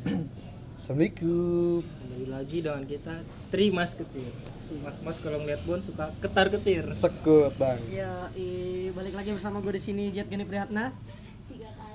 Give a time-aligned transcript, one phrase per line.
[0.00, 1.84] Assalamualaikum.
[1.84, 3.14] Kembali lagi dengan kita
[3.52, 4.32] Trimas Ketir.
[4.80, 6.88] Mas Mas kalau ngeliat Bon suka ketar ketir.
[6.94, 7.76] Sekut bang.
[7.92, 10.94] Ya, eh, balik lagi bersama gue di sini Jet Gani Prihatna.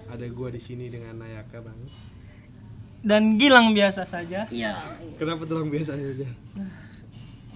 [0.05, 1.79] Ada gua di sini dengan Nayaka bang.
[3.01, 4.45] Dan Gilang biasa saja.
[4.53, 4.77] Iya.
[5.17, 6.29] Kenapa tulang biasa aja?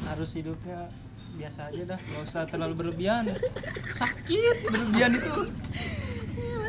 [0.10, 0.90] Harus hidupnya
[1.38, 3.30] biasa aja dah, nggak usah terlalu berlebihan.
[3.94, 5.36] Sakit berlebihan itu.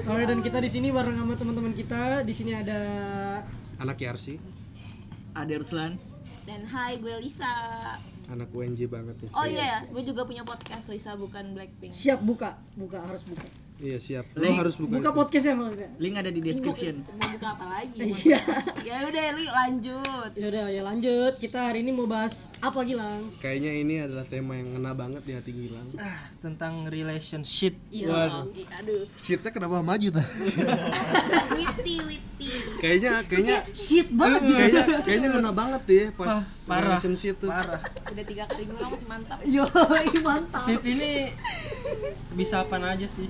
[0.00, 2.24] Oke, dan kita di sini bareng sama teman-teman kita.
[2.24, 2.80] Di sini ada
[3.76, 4.40] Anak Yarsi,
[5.36, 6.00] Ade Ruslan
[6.48, 7.46] Dan hai gue Lisa.
[8.30, 9.30] anak UNJ banget nih.
[9.34, 11.90] Oh iya ya, gue juga punya podcast Lisa bukan Blackpink.
[11.90, 13.42] siap buka, buka harus buka.
[13.80, 14.24] Iya siap.
[14.36, 14.60] Lo Link.
[14.60, 14.92] harus buka.
[15.00, 15.88] Buka podcastnya maksudnya.
[15.96, 17.98] Link ada di description Mau buka apa lagi?
[18.20, 18.40] Iya.
[18.84, 20.30] ya udah Li lanjut.
[20.36, 21.32] Ya udah, ya lanjut.
[21.40, 23.32] Kita hari ini mau bahas apa Gilang?
[23.40, 25.88] Kayaknya ini adalah tema yang ngena banget di hati Gilang.
[25.96, 27.72] Ah, tentang relationship.
[27.88, 28.12] Iya.
[28.12, 28.52] Waduh.
[28.52, 29.04] Aduh.
[29.16, 30.26] Shitnya kenapa maju tuh?
[31.56, 32.48] Witty Witty.
[32.80, 34.56] kayaknya kayaknya Shit banget gitu.
[34.56, 36.96] kayaknya kayaknya ngena banget ya pas Wah, parah.
[36.96, 37.52] relationship tuh.
[37.52, 37.80] Parah.
[38.12, 39.38] Udah tiga kali ngulang masih mantap.
[39.44, 39.64] Yo,
[40.24, 40.60] mantap.
[40.64, 41.32] Shit ini
[42.36, 43.28] bisa apa aja sih?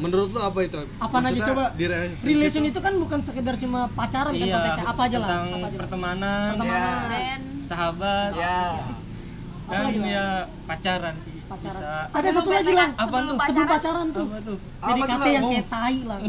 [0.00, 0.80] Menurut lo apa itu?
[0.96, 1.64] Apaan aja coba?
[1.76, 4.84] Di relationship Relation itu kan bukan sekedar cuma pacaran kan iya, konteksnya.
[4.88, 5.28] Apa aja lah?
[5.28, 5.72] tentang Apa aja lah?
[5.76, 7.00] pertemanan, Pertemanan.
[7.06, 8.58] Dan sahabat, ya
[9.70, 10.26] dan ya
[10.66, 11.34] pacaran sih.
[11.46, 11.78] Pacaran.
[12.10, 12.10] Bisa.
[12.10, 12.90] Ada satu lagi lang.
[12.98, 13.36] Apa tuh?
[13.38, 14.26] Sebelum pacaran tuh.
[14.26, 14.58] Apa tuh?
[14.82, 16.20] PDKT yang kayak tai lang.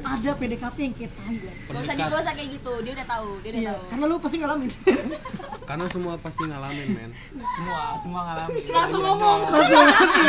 [0.00, 1.54] Ada PDKT yang kayak tai lang.
[1.68, 3.84] gak usah gak usah kayak gitu, dia udah tahu, dia udah Iya, tahu.
[3.92, 4.70] karena lu pasti ngalamin.
[5.68, 7.10] Karena semua pasti ngalamin men.
[7.58, 9.38] semua semua ngalamin Langsung ngomong.
[9.50, 9.82] semua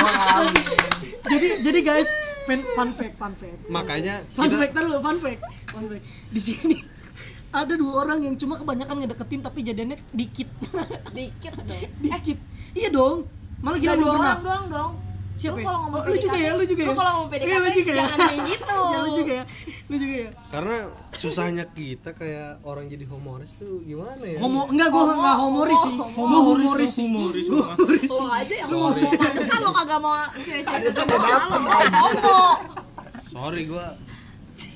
[0.10, 0.54] ngalamin
[1.32, 2.10] jadi jadi guys,
[2.48, 3.60] fun, fun fact, fun fact.
[3.68, 5.42] Makanya Fun kita fact ntar lu, fun fact.
[5.70, 6.04] Fun fact.
[6.32, 6.78] Di sini
[7.48, 10.50] ada dua orang yang cuma kebanyakan ngedeketin tapi jadiannya dikit.
[11.12, 11.84] Dikit dong.
[12.04, 12.38] dikit.
[12.76, 13.18] Iya dong.
[13.60, 14.28] Malah gila belum dua pernah.
[14.28, 14.92] orang doang dong.
[15.38, 15.66] Siapa Lu ya?
[15.66, 16.88] kalau ngomong Oh, lu juga ya, lu juga ya.
[16.88, 17.98] Lu kalau ngomong PDKT Iya, lu juga ya.
[18.02, 18.78] jangan kayak gitu.
[18.84, 19.44] ya lu juga ya.
[19.88, 20.30] Lu juga ya.
[20.48, 20.76] karena
[21.14, 24.38] susahnya kita kayak orang jadi homoris tuh gimana ya?
[24.38, 25.96] Homo enggak gua enggak homoris sih.
[25.96, 27.06] Gua humoris sih.
[27.06, 27.46] Humoris.
[27.48, 28.10] Humoris.
[28.10, 29.02] Lo aja yang Sorry.
[29.06, 29.22] ngomong.
[29.22, 31.60] Pantesan lo kagak mau cewek-cewek dapet.
[31.94, 32.40] Homo.
[33.28, 33.86] Sorry gua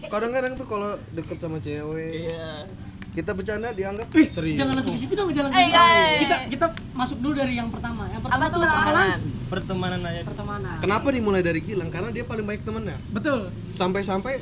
[0.03, 2.69] kadang-kadang tuh kalau deket sama cewek iya
[3.11, 4.55] kita bercanda dianggap Wih, serius.
[4.55, 6.15] Jangan langsung ke situ dong, jangan Eh, langsung.
[6.17, 8.07] Kita kita masuk dulu dari yang pertama.
[8.07, 8.95] Yang pertama Apa tuh tuh, apa Lan?
[9.09, 9.19] Lan?
[9.51, 10.23] Pertemanan aja.
[10.23, 10.79] Pertemanan.
[10.79, 11.91] Kenapa dimulai dari Gilang?
[11.91, 12.95] Karena dia paling baik temennya.
[13.11, 13.51] Betul.
[13.75, 14.39] Sampai-sampai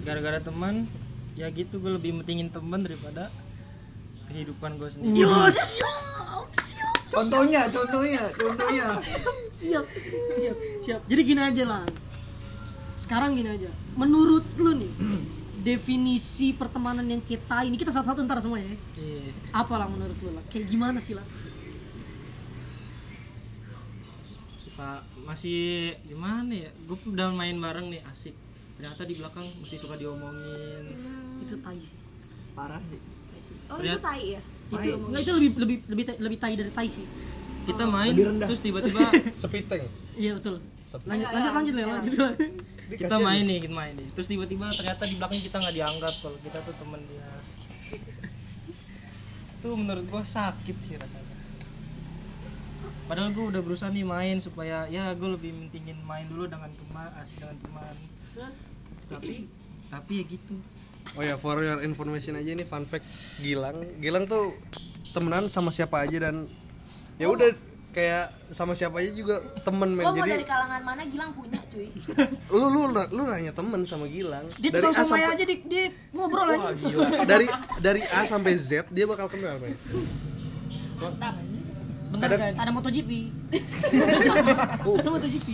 [0.00, 0.88] Gara-gara teman,
[1.36, 3.28] ya gitu gue lebih mentingin teman daripada
[4.32, 5.28] kehidupan gue sendiri.
[5.28, 8.86] Yo, siap, siap, contohnya contohnya contohnya
[9.52, 9.84] siap,
[10.32, 11.00] siap, siap.
[11.04, 11.84] Jadi gini aja lah.
[12.96, 13.68] Sekarang gini aja.
[13.92, 14.92] Menurut lu nih,
[15.68, 18.72] definisi pertemanan yang kita ini kita satu-satu ntar semua ya.
[18.96, 19.36] Iya.
[19.52, 20.44] Apa lah menurut lu lah?
[20.48, 21.26] Kayak gimana sih lah?
[24.80, 24.96] Suka
[25.28, 25.60] masih
[26.02, 28.32] gimana ya gue udah main bareng nih asik
[28.72, 30.96] ternyata di belakang masih suka diomongin
[31.38, 32.00] Itu tai sih.
[32.56, 32.96] parah sih
[33.68, 34.40] Oh itu tai ya?
[34.70, 37.04] Itu enggak itu lebih lebih lebih tai- lebih tai dari tai sih.
[37.60, 38.46] kita main lebih rendah.
[38.48, 39.04] terus tiba-tiba
[39.42, 39.84] sepiteng.
[40.16, 40.64] Iya betul.
[41.04, 41.92] Lanjut Ayo, lanjut lanjut ya, Iya.
[41.92, 42.34] lanjut.
[42.90, 46.38] kita main nih kita main nih terus tiba-tiba ternyata di belakang kita nggak dianggap kalau
[46.40, 47.26] kita tuh temen dia
[49.54, 51.29] itu menurut gua sakit sih rasanya
[53.10, 57.10] padahal gua udah berusaha nih main supaya ya gue lebih mentingin main dulu dengan teman
[57.18, 57.94] asik dengan teman
[58.38, 58.56] Terus
[59.10, 59.50] tapi
[59.90, 60.54] tapi ya gitu
[61.18, 63.02] Oh ya, for your information aja ini fun fact
[63.42, 63.82] Gilang.
[63.98, 64.54] Gilang tuh
[65.10, 66.46] temenan sama siapa aja dan
[67.18, 67.50] ya udah
[67.90, 70.06] kayak sama siapa aja juga temen men.
[70.06, 71.90] mau Jadi dari kalangan mana Gilang punya cuy?
[72.54, 74.46] lu lu lu nanya temen sama Gilang.
[74.62, 75.80] Dia dari A sampai aja di, di
[76.14, 76.62] ngobrol aja.
[76.62, 77.06] Wah, gila.
[77.26, 77.46] Dari
[77.90, 79.74] dari A sampai Z dia bakal kenal men.
[81.02, 81.49] Mantap.
[82.20, 83.10] Bentar Kadang- guys, ada MotoGP.
[84.84, 84.96] Oh.
[85.00, 85.48] Ada MotoGP.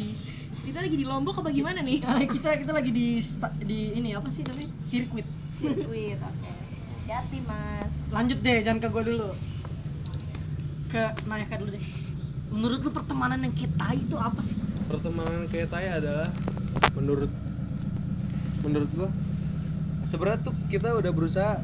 [0.67, 2.03] Kita lagi di Lombok apa gimana nih?
[2.03, 3.23] Ah, kita kita lagi di
[3.63, 4.67] di ini apa sih namanya?
[4.83, 5.23] Sirkuit.
[5.63, 6.51] Sirkuit, oke.
[7.07, 7.95] Hati mas.
[8.11, 9.31] Lanjut deh, jangan ke gua dulu.
[10.91, 11.85] Ke Nayaka dulu deh.
[12.51, 14.59] Menurut lu pertemanan yang kayak tai itu apa sih?
[14.91, 16.29] Pertemanan Taya adalah
[16.99, 17.31] menurut
[18.67, 19.09] menurut gua
[20.03, 21.63] sebenarnya tuh kita udah berusaha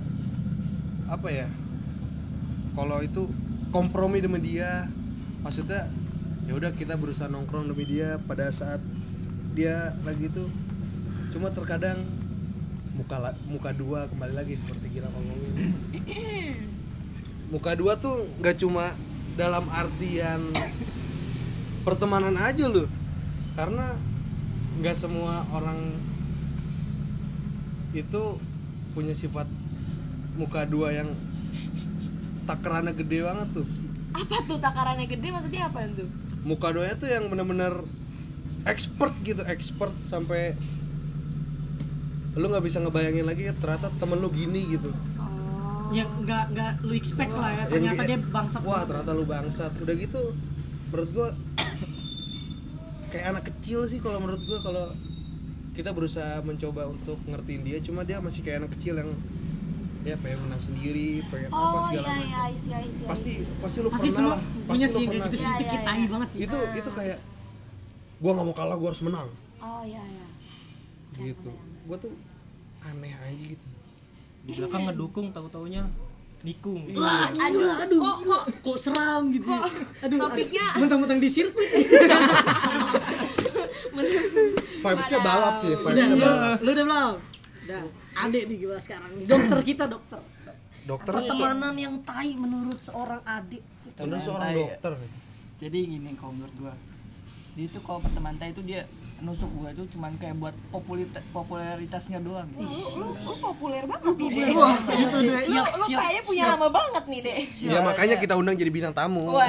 [1.11, 1.51] apa ya?
[2.79, 3.27] Kalau itu
[3.73, 4.87] kompromi demi dia,
[5.41, 5.89] maksudnya
[6.45, 8.79] ya udah kita berusaha nongkrong demi dia pada saat
[9.57, 10.45] dia lagi itu.
[11.33, 11.97] Cuma terkadang
[12.93, 15.73] muka muka dua kembali lagi seperti gila ngomongin
[17.49, 18.93] muka dua tuh nggak cuma
[19.33, 20.41] dalam artian
[21.85, 22.89] pertemanan aja loh.
[23.53, 23.97] Karena
[24.81, 25.77] nggak semua orang
[27.93, 28.41] itu
[28.97, 29.45] punya sifat
[30.41, 31.09] muka dua yang
[32.45, 33.67] takarannya gede banget tuh.
[34.13, 35.29] Apa tuh takarannya gede?
[35.33, 36.09] Maksudnya apa tuh?
[36.43, 37.87] muka duanya tuh yang bener-bener
[38.67, 40.55] expert gitu expert sampai
[42.35, 44.91] lu nggak bisa ngebayangin lagi ternyata temen lu gini gitu.
[45.21, 45.93] Oh.
[45.93, 49.73] yang nggak nggak lu expect lah ya ternyata dia bangsat wah ternyata lu bangsat.
[49.85, 50.23] Udah gitu
[50.91, 51.29] menurut gua
[53.13, 54.87] kayak anak kecil sih kalau menurut gua kalau
[55.77, 59.13] kita berusaha mencoba untuk ngertiin dia cuma dia masih kayak anak kecil yang
[60.03, 63.05] ya pengen menang sendiri pengen apa Oh segala iya iya, macam I see, I see,
[63.05, 65.39] I pasti pasti lu pasti pernah semua lah punya lu sih kayak pernah gitu sih.
[65.39, 65.47] sih.
[65.47, 66.07] Iya, iya, iya.
[66.09, 66.39] banget sih.
[66.41, 67.19] Itu itu kayak
[68.19, 69.29] gua nggak mau kalah gua harus menang.
[69.59, 70.27] Oh iya iya.
[71.15, 71.51] gitu.
[71.85, 72.13] gua tuh
[72.83, 73.67] aneh aja gitu.
[74.43, 75.87] Di belakang ngedukung tahu taunya
[76.43, 78.41] nikung Wah, Aduh, aduh, kok- gila.
[78.59, 79.61] kok seram gitu sih.
[80.03, 81.71] Aduh, topiknya- mentang-mentang di sirkuit.
[84.83, 86.59] vibesnya balap ya vibesnya lu, balap.
[86.59, 87.15] lu udah belum?
[87.75, 89.11] Udah, adek nih gua sekarang.
[89.23, 90.21] Dokter kita dokter.
[90.83, 93.63] dokter Pertemanan yang tai menurut seorang adik.
[93.95, 94.59] menurut seorang Tai.
[94.59, 94.93] dokter
[95.57, 96.75] jadi gini kalau menurut gua
[97.53, 98.83] dia itu kalau pertemanan tai itu dia
[99.21, 102.67] nusuk gua itu cuman kayak buat populita- popularitasnya doang Lu,
[102.99, 104.49] lu, lu populer banget nih, Dek.
[104.53, 105.31] Wah, gitu deh.
[105.31, 107.37] Lu, Siap, lu kayaknya punya nama banget nih, Dek.
[107.63, 109.47] ya makanya kita undang jadi bintang tamu Wah,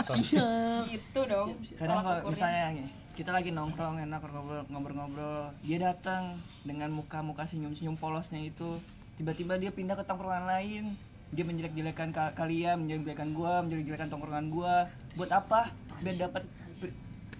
[0.00, 0.88] Siap.
[0.88, 1.48] gitu dong.
[1.74, 5.48] kadang kalau misalnya nih kita lagi nongkrong enak ngobrol ngobrol-ngobrol.
[5.64, 6.36] Dia datang
[6.68, 8.76] dengan muka-muka senyum-senyum polosnya itu.
[9.16, 10.92] Tiba-tiba dia pindah ke tongkrongan lain.
[11.32, 14.92] Dia menjelek-jelekan ka- kalian menjelek-jelekan gua menjelek-jelekan tongkrongan gua.
[15.16, 15.72] Buat apa?
[16.04, 16.44] Biar dapat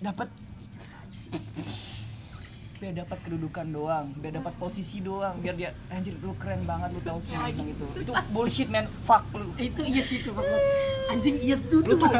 [0.01, 0.29] dapat
[2.77, 7.01] biar dapat kedudukan doang biar dapat posisi doang biar dia anjir lu keren banget lu
[7.01, 10.61] tahu semua tentang itu itu bullshit man fuck lu Itu iya sih itu banget.
[11.07, 12.11] Anjing iya tuh lu tuh.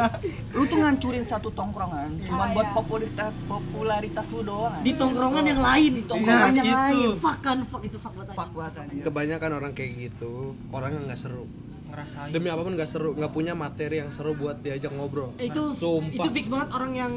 [0.51, 2.73] lu tuh ngancurin satu tongkrongan cuma Oh, buat iya.
[2.73, 6.07] popularitas popularitas lu doang Di tongkrongan yang lain itu.
[6.07, 6.95] Tongkrongan yang yang lain.
[7.07, 7.09] lain.
[7.19, 8.33] Fuck kan, fuck itu fuck banget.
[8.33, 8.73] fuck banget
[9.03, 10.33] kebanyakan orang kayak gitu
[10.69, 11.45] orangnya nggak seru
[11.87, 15.71] ngerasain demi apa pun nggak seru nggak punya materi yang seru buat diajak ngobrol Itu
[15.71, 16.11] Sumpah.
[16.17, 17.13] itu fix banget orang yang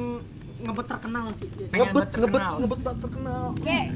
[0.60, 1.48] ngebet terkenal sih.
[1.50, 2.52] Ngebet buat ngebet terkenal.
[2.60, 3.86] ngebet tak terkenal Kayak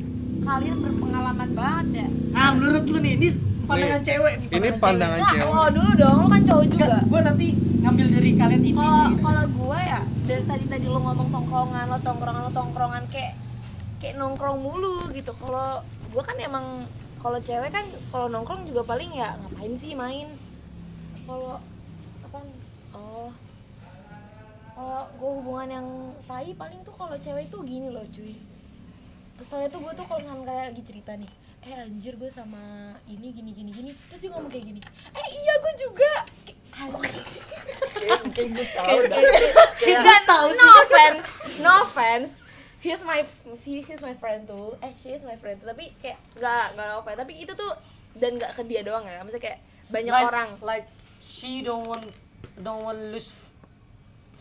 [0.44, 2.08] kalian berpengalaman banget ya.
[2.34, 3.28] Nah, menurut lu nih, ini
[3.64, 4.49] pandangan Nih, cewek nih.
[4.52, 6.84] ini pandangan Nah, cewek lo dulu dong, lo kan cowok juga.
[6.84, 7.46] Enggak, gua nanti
[7.84, 8.72] ngambil dari kalian ini.
[8.76, 13.32] Kalau kalau gue ya dari tadi tadi lo ngomong tongkrongan lo tongkrongan lo tongkrongan kayak
[14.00, 15.32] kayak nongkrong mulu gitu.
[15.37, 16.88] Kalau gue kan emang
[17.20, 20.28] kalau cewek kan kalau nongkrong juga paling ya ngapain sih main.
[21.25, 21.56] Kalau
[22.25, 22.38] apa?
[22.93, 23.32] Oh.
[24.84, 25.86] Kalau gue hubungan yang
[26.28, 28.36] tai paling tuh kalau cewek tuh gini loh cuy.
[29.40, 31.32] Keselnya tuh gue tuh kalau misalkan kayak lagi cerita nih
[31.64, 34.81] eh anjir gue sama ini gini gini gini terus dia ngomong kayak gini
[35.16, 36.12] eh iya gue juga
[38.34, 39.20] Kayak, gue tahu dah
[39.81, 40.22] Dan
[40.58, 41.26] no offense,
[41.62, 42.31] no offense.
[42.82, 43.22] He's my
[43.62, 44.75] he, he's my friend tuh.
[44.82, 45.70] Eh, she is my friend tuh.
[45.70, 47.19] Tapi kayak gak gak offense.
[47.22, 47.72] Tapi itu tuh
[48.19, 49.22] dan gak ke dia doang ya.
[49.22, 49.58] Maksudnya kayak
[49.88, 50.48] banyak like, orang.
[50.60, 50.86] like
[51.22, 52.04] she don't want
[52.60, 53.31] don't want lose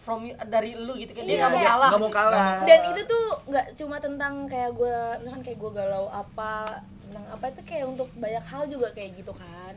[0.04, 2.80] from you dari lu gitu kan dia Iya, nggak mau kalah nggak mau kalah Dan
[2.92, 7.62] itu tuh nggak cuma tentang kayak gue, misalkan kayak gue galau apa tentang apa itu
[7.64, 9.74] kayak untuk banyak hal juga kayak gitu kan.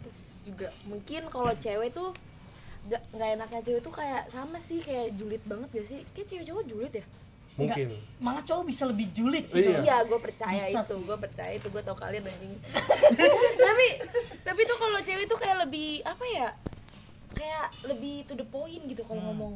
[0.00, 2.10] Terus juga mungkin kalau cewek tuh
[2.88, 6.00] nggak nggak enaknya cewek tuh kayak sama sih kayak julid banget gak sih?
[6.16, 7.06] Kayak cewek cowok julid ya?
[7.58, 7.90] mungkin
[8.22, 9.82] malah cowok bisa lebih julid sih Iya.
[9.82, 11.02] Iya, gue percaya Bisa itu, sih.
[11.02, 12.54] gue percaya itu, gue tau kalian anjing.
[13.66, 13.86] tapi,
[14.46, 16.48] tapi tuh kalau cewek tuh kayak lebih apa ya?
[17.38, 19.54] Kayak lebih to the point gitu kalau ngomong.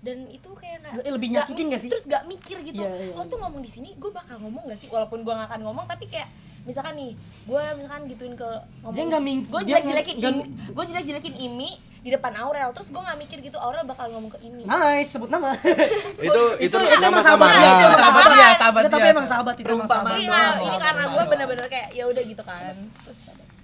[0.00, 1.88] Dan itu kayak nggak Eh, lebih nggak nyakitin nggak sih?
[1.88, 2.82] Terus gak mikir gitu.
[2.82, 4.88] Iya, iya, Lo tuh ngomong di sini, gue bakal ngomong gak sih?
[4.88, 6.28] Walaupun gue gak akan ngomong, tapi kayak
[6.62, 8.44] misalkan nih, gue misalkan gituin ke
[8.82, 13.00] ngomong, Dia nggak ming- gue nggak- Imi, gue jelek-jelekin Imi di depan Aurel, terus gue
[13.00, 14.62] gak mikir gitu Aurel bakal ngomong ke Imi.
[14.62, 15.56] nice sebut nama.
[16.20, 17.48] Itu itu itu nama sama sahabat.
[17.48, 18.28] Itu dia sahabat.
[18.28, 20.12] dia sahabat Nggak, tapi emang sahabat itu emang sahabat.
[20.14, 22.74] Ini, nggak- ini karena gue bener-bener kayak ya udah gitu kan.
[23.02, 23.20] Terus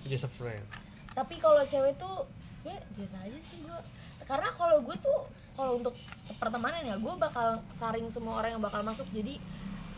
[0.07, 0.65] just a friend.
[1.13, 2.25] Tapi kalau cewek tuh
[2.71, 3.79] sebenarnya biasa aja sih gue.
[4.23, 5.19] Karena kalau gue tuh
[5.53, 5.95] kalau untuk
[6.37, 9.07] pertemanan ya gue bakal saring semua orang yang bakal masuk.
[9.11, 9.43] Jadi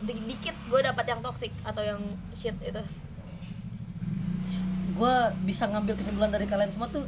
[0.01, 2.01] di- dikit gue dapat yang toxic atau yang
[2.33, 2.81] shit itu.
[4.93, 5.13] Gue
[5.43, 7.05] bisa ngambil kesimpulan dari kalian semua tuh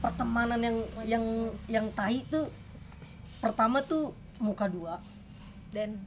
[0.00, 1.24] pertemanan yang yang
[1.66, 2.48] yang tai tuh
[3.40, 5.00] pertama tuh muka dua.
[5.68, 6.00] Dan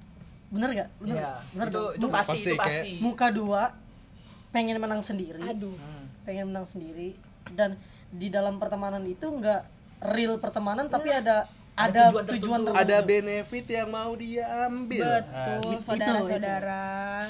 [0.48, 1.40] bener gak bener Iya, gak?
[1.52, 1.92] bener itu dong?
[1.94, 2.90] itu pasti, Pasti, itu pasti.
[2.98, 3.62] Muka dua
[4.50, 5.44] pengen menang sendiri.
[5.44, 5.76] Aduh.
[6.24, 7.14] Pengen menang sendiri.
[7.52, 7.76] Dan
[8.12, 9.62] di dalam pertemanan itu nggak
[10.16, 12.82] real pertemanan tapi ada ada tujuan tujuan, tertentu.
[12.82, 15.22] ada benefit yang mau dia ambil.
[15.22, 16.82] Betul Itu, saudara-saudara.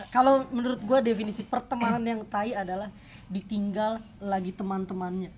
[0.07, 2.87] Kalau menurut gue definisi pertemanan yang tai adalah
[3.27, 5.35] ditinggal lagi teman-temannya.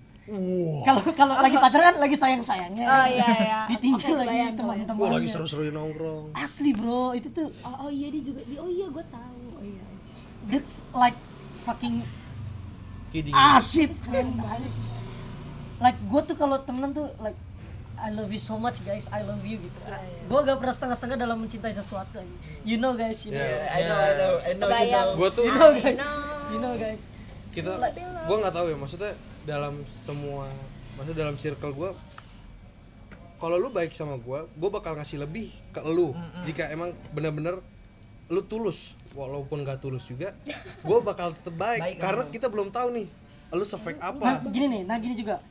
[0.86, 3.58] Kalau kalau lagi pacaran lagi sayang sayangnya oh iya iya.
[3.66, 4.38] Ditinggal Oke, lagi
[4.94, 6.30] gua lagi seru-seruin nongkrong.
[6.38, 7.50] Asli bro itu tuh.
[7.66, 9.42] Oh, oh iya dia juga dia, oh iya gue tahu.
[9.58, 9.82] Oh iya
[10.46, 11.18] that's like
[11.66, 12.06] fucking
[13.10, 13.34] kidding.
[13.34, 13.90] Ah shit
[15.80, 17.36] like gue tuh kalau temenan tuh like
[18.00, 19.12] I love you so much guys.
[19.12, 19.78] I love you gitu.
[19.84, 22.34] Iya, gue gak pernah setengah-setengah dalam mencintai sesuatu aja.
[22.64, 23.44] you know guys you know.
[23.44, 23.76] Yeah.
[23.76, 25.06] I know I know I know you Kebayang.
[25.12, 25.18] know.
[25.20, 25.98] Gua tuh you know guys.
[26.00, 26.52] Know.
[26.52, 27.02] you know guys.
[27.52, 27.70] Kita
[28.24, 29.12] gue nggak tahu ya maksudnya
[29.44, 30.48] dalam semua
[30.96, 31.90] maksudnya dalam circle gue
[33.40, 36.16] kalau lu baik sama gue gue bakal ngasih lebih ke lu.
[36.44, 37.60] Jika emang bener-bener
[38.30, 40.30] lu tulus walaupun gak tulus juga
[40.86, 43.06] gue bakal tetap baik, Baik karena kita belum tahu nih
[43.50, 44.46] lu sefake nah apa.
[44.46, 45.42] gini nih nah gini juga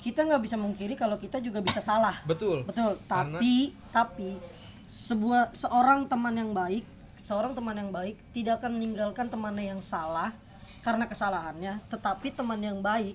[0.00, 2.16] kita nggak bisa mengkiri kalau kita juga bisa salah.
[2.24, 2.64] Betul.
[2.64, 2.96] Betul.
[3.04, 3.54] Karena- tapi
[3.90, 4.30] tapi
[4.84, 6.82] sebuah seorang teman yang baik
[7.20, 10.34] seorang teman yang baik tidak akan meninggalkan temannya yang salah
[10.80, 11.78] karena kesalahannya.
[11.86, 13.14] Tetapi teman yang baik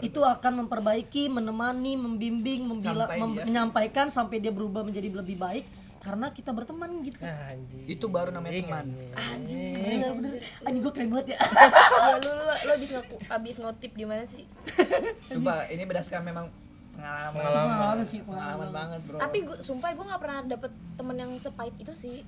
[0.00, 5.36] itu akan memperbaiki menemani membimbing membila, Sampai mem- dia- menyampaikan sampai dia berubah menjadi lebih
[5.36, 5.64] baik
[6.00, 7.84] karena kita berteman gitu Ah, anjing.
[7.84, 8.86] Itu baru namanya Iya, teman.
[9.12, 9.74] anjing.
[9.76, 10.32] Gila bener.
[10.62, 11.38] anjing gue keren banget ya.
[12.02, 14.44] Ya lu lu lu abis nge- abis ngotip di mana sih?
[15.28, 16.46] Coba ini berdasarkan memang
[16.90, 17.36] pengalaman.
[17.36, 17.68] Pengalaman.
[17.70, 19.00] pengalaman sih pengalaman pengalaman banget.
[19.04, 19.18] bro.
[19.18, 22.18] Tapi gue sumpah gue nggak pernah dapet temen yang sepahit itu sih.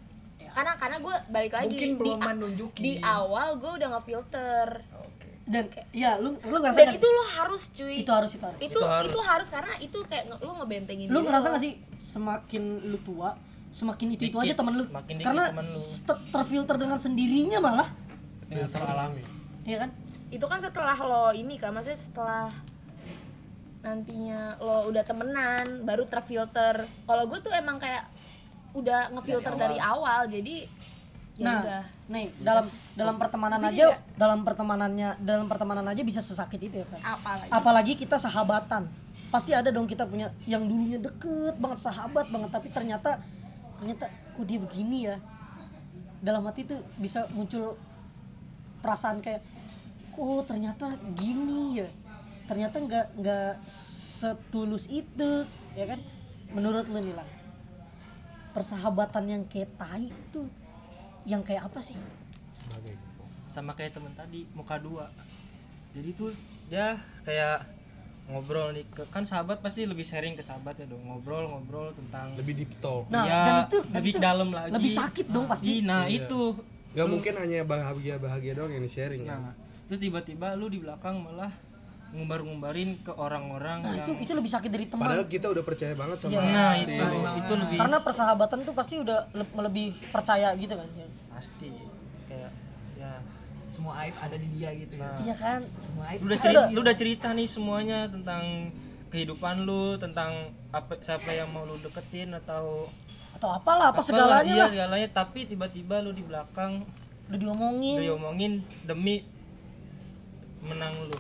[0.45, 2.83] Karena karena gue balik lagi Mungkin di, menunjukin.
[2.83, 5.29] di awal gue udah nggak filter oke.
[5.43, 7.95] Dan ya lu lu ngerasa dan itu lo harus cuy.
[7.99, 8.59] Itu harus itu harus.
[8.59, 9.09] Itu Itu harus.
[9.09, 9.49] itu harus.
[9.49, 13.33] karena itu kayak lu ngebentengin lu ngerasa gak sih semakin lu tua
[13.73, 14.85] semakin itu itu aja temen lu.
[14.87, 15.81] Makin dikit karena temen lu.
[16.05, 17.89] ter- terfilter dengan sendirinya malah.
[18.47, 19.23] Filter alami
[19.65, 19.91] ya kan?
[20.29, 22.45] Itu kan setelah lo ini kan maksudnya setelah
[23.83, 26.87] nantinya lo udah temenan baru terfilter.
[26.87, 28.07] Kalau gue tuh emang kayak
[28.73, 30.65] udah ngefilter dari awal, jadi
[31.33, 31.83] ya nah udah.
[32.13, 36.77] nih dalam dalam pertemanan Jadi aja ya- dalam pertemanannya dalam pertemanan aja bisa sesakit itu
[36.81, 37.49] ya kan apalagi.
[37.51, 38.85] Apalagi kita sahabatan.
[39.33, 43.17] Pasti ada dong kita punya yang dulunya deket banget sahabat banget tapi ternyata
[43.83, 45.19] ternyata kok dia begini ya?
[46.23, 47.75] Dalam hati tuh bisa muncul
[48.79, 49.43] perasaan kayak
[50.15, 51.91] kok ternyata gini ya?
[52.47, 55.43] Ternyata nggak nggak setulus itu
[55.75, 55.99] ya kan?
[56.55, 57.27] Menurut lu nih lah
[58.55, 60.47] persahabatan yang kayak tai itu
[61.27, 61.99] yang kayak apa sih?
[63.27, 65.11] Sama kayak temen tadi muka dua.
[65.91, 66.31] Jadi tuh
[66.71, 67.67] dia kayak
[68.33, 72.33] ngobrol nih ke- kan sahabat pasti lebih sharing ke sahabat ya dong ngobrol ngobrol tentang
[72.35, 75.47] lebih deep talk Nah, Iya, dan itu dan lebih itu dalam lagi lebih sakit dong
[75.47, 75.81] pasti.
[75.81, 76.25] Nah Iya.
[76.25, 76.41] itu
[76.93, 79.37] Gak mungkin hanya bahagia bahagia doang yang di sharing ya.
[79.39, 79.53] nah
[79.85, 81.53] terus tiba-tiba lu di belakang malah
[82.11, 85.05] ngumbar-ngumbarin ke orang-orang Nah, yang itu itu lebih sakit dari teman.
[85.07, 87.29] Padahal kita udah percaya banget sama nah si itu ini.
[87.39, 90.89] itu lebih Karena persahabatan tuh pasti udah le- lebih percaya gitu kan.
[91.31, 91.85] pasti ya
[93.83, 95.19] semua aib ada di dia gitu ya Nah.
[95.19, 95.61] Iya kan?
[95.77, 98.43] semua aib lu udah cerita lu udah cerita nih semuanya tentang
[99.09, 100.31] kehidupan lu tentang
[100.71, 102.87] apa siapa yang mau lu deketin atau
[103.33, 104.71] Atau apalah apa apalah, segalanya iya lah.
[104.71, 106.87] segalanya tapi tiba-tiba lu di belakang
[107.27, 107.97] Udah diomongin.
[107.97, 109.27] udah diomongin demi
[110.63, 111.19] menang lu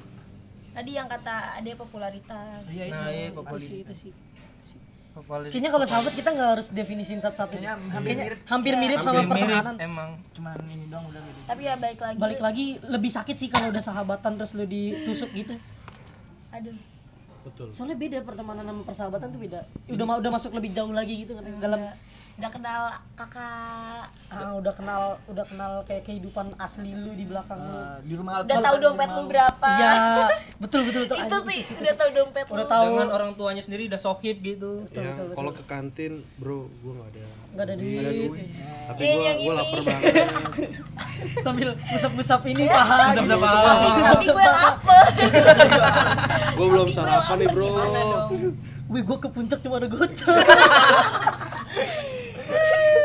[0.70, 4.12] tadi yang kata ada popularitas iya itu nah iya sih, itu sih.
[5.12, 7.54] Kayaknya kalau sahabat kita nggak harus definisin satu-satu.
[7.54, 8.38] Kayaknya hampir Kayaknya mirip.
[8.46, 9.74] hampir mirip sama hampir mirip pertemanan.
[9.78, 13.48] emang cuman ini doang udah gitu tapi ya baik lagi Balik lagi lebih sakit sih
[13.48, 15.52] kalau udah sahabatan terus lu ditusuk gitu.
[16.50, 16.76] aduh
[17.42, 17.66] Betul.
[17.68, 19.60] Soalnya beda pertemanan sama persahabatan tuh beda.
[19.88, 21.80] Udah ma- udah masuk lebih jauh lagi gitu kan dalam
[22.32, 27.70] udah kenal kakak ah, udah kenal udah kenal kayak kehidupan asli lu di belakang lu.
[27.70, 29.92] Eh, di rumah udah tahu dompet lu berapa Iya,
[30.56, 31.16] betul betul betul.
[31.18, 34.88] itu sih udah tahu dompet Udah lu tahu dengan orang tuanya sendiri udah sohib gitu
[34.90, 37.24] Ya, kalau ke kantin, bro, gue gak ada.
[37.52, 38.32] nggak ada duit.
[38.82, 39.60] Tapi Iya, gue yang gue isi.
[39.60, 40.14] lapar banget.
[41.38, 42.98] Sambil musap-musap ini paha.
[43.12, 43.20] gitu.
[43.22, 43.76] Musap-musap paha.
[44.08, 45.06] tapi gue lapar
[46.52, 47.68] gue belum sarapan nih, bro.
[48.88, 50.32] Wih, gua ke puncak cuma ada gocap.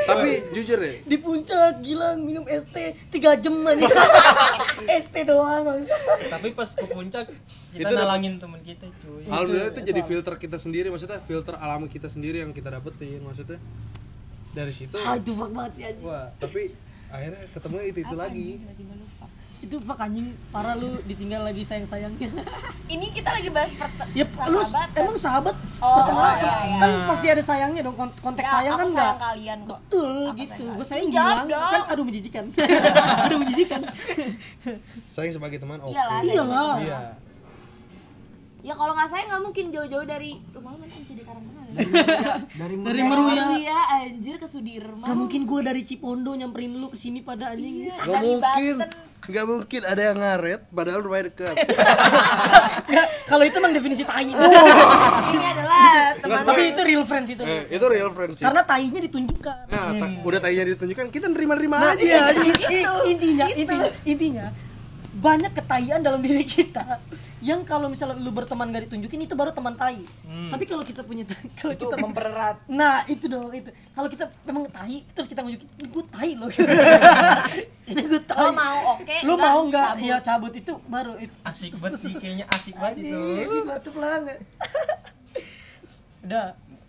[0.07, 2.75] Tapi jujur ya, Di puncak gila minum ST
[3.11, 3.87] 3 jam aja.
[5.03, 5.95] ST doang bangsa.
[6.31, 7.27] tapi pas ke puncak
[7.75, 10.87] kita Itu nalangin teman kita cuy alhamdulillah itu jadi filter kita sendiri.
[10.87, 13.19] Maksudnya filter alami kita sendiri yang kita dapetin.
[13.19, 13.59] Maksudnya
[14.55, 16.07] dari situ, itu fuck banget sih anjing.
[16.07, 16.27] wah.
[16.39, 16.73] Tapi
[17.07, 18.47] akhirnya ketemu itu itu lagi.
[19.57, 20.37] Itu fuck anjing.
[20.47, 22.29] Parah lu ditinggal lagi sayang-sayangnya.
[22.93, 23.73] ini kita lagi bahas
[24.13, 24.61] ya lu
[24.93, 25.55] emang sahabat?
[25.77, 26.79] Oh, pertemanan sayang.
[26.79, 29.79] kan pasti ada sayangnya dong Kon- konteks Ya, sayang aku kan sayang enggak kalian kok.
[29.81, 30.63] Betul Aku gitu.
[30.63, 32.45] sayang gue sayang bilang kan aduh menjijikan.
[33.25, 33.81] Aduh menjijikan.
[35.09, 35.89] Sayang sebagai teman, oke.
[35.89, 36.99] Iyalah, iya lah Iya.
[38.61, 39.65] ya kalau nggak sayang nggak mungkin.
[39.67, 41.73] Jauh-jauh dari rumah lu mana anjir di Karangtengah ya?
[41.73, 41.89] dari
[42.53, 43.33] dari Dari Meruya.
[43.41, 43.79] Meruya
[44.57, 45.05] Sudirman.
[45.05, 47.85] Gak mungkin gue dari Cipondo nyamperin lu ke sini pada anjing.
[47.85, 49.05] Iya, Gak mungkin, Banten.
[49.23, 51.55] gak mungkin ada yang ngaret, padahal rumahnya dekat.
[53.27, 54.25] Kalau itu emang definisi tai.
[55.27, 55.85] Ini adalah
[56.17, 57.43] teman tapi itu real friends itu.
[57.43, 58.41] Eh, itu real friendship.
[58.41, 59.57] karena tainya ditunjukkan.
[59.67, 62.55] Nah, ta- udah tayanya ditunjukkan, kita nerima-nerima Nah, aja anjing.
[62.65, 64.45] i- intinya intinya intinya
[65.13, 66.97] banyak ketaian dalam diri kita
[67.37, 70.01] yang kalau misalnya lu berteman gak ditunjukin itu baru teman tai.
[70.25, 71.21] Tapi kalau kita punya
[71.53, 72.65] kalau kita mempererat.
[72.65, 73.69] Nah itu dong itu.
[73.93, 76.49] Kalau kita memang tai terus kita nunjukin ini gue tai loh.
[77.87, 78.43] Ini gue tai.
[78.43, 79.89] Lo mau oke, lu enggak, mau nggak?
[79.95, 80.09] cabut.
[80.09, 81.35] ya cabut itu baru itu.
[81.47, 83.15] Asik banget sih kayaknya asik banget itu.
[83.95, 84.37] Banget.
[86.25, 86.47] Udah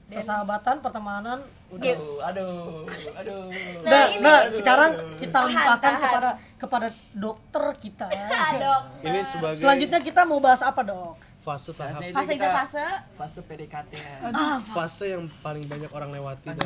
[0.09, 1.39] persahabatan pertemanan
[1.69, 2.01] udah Game.
[2.23, 3.45] aduh aduh
[3.79, 4.21] Nah, Nah, ini.
[4.21, 8.07] nah, sekarang kita limpahkan kepada kepada dokter kita.
[8.59, 8.83] Dok.
[9.01, 11.17] Ini sebagai Selanjutnya kita mau bahas apa, Dok?
[11.39, 12.85] fase tahap Fase kita- itu fase.
[13.17, 13.93] fase PDKT.
[14.29, 16.61] Ah, fase yang paling banyak orang lewati dan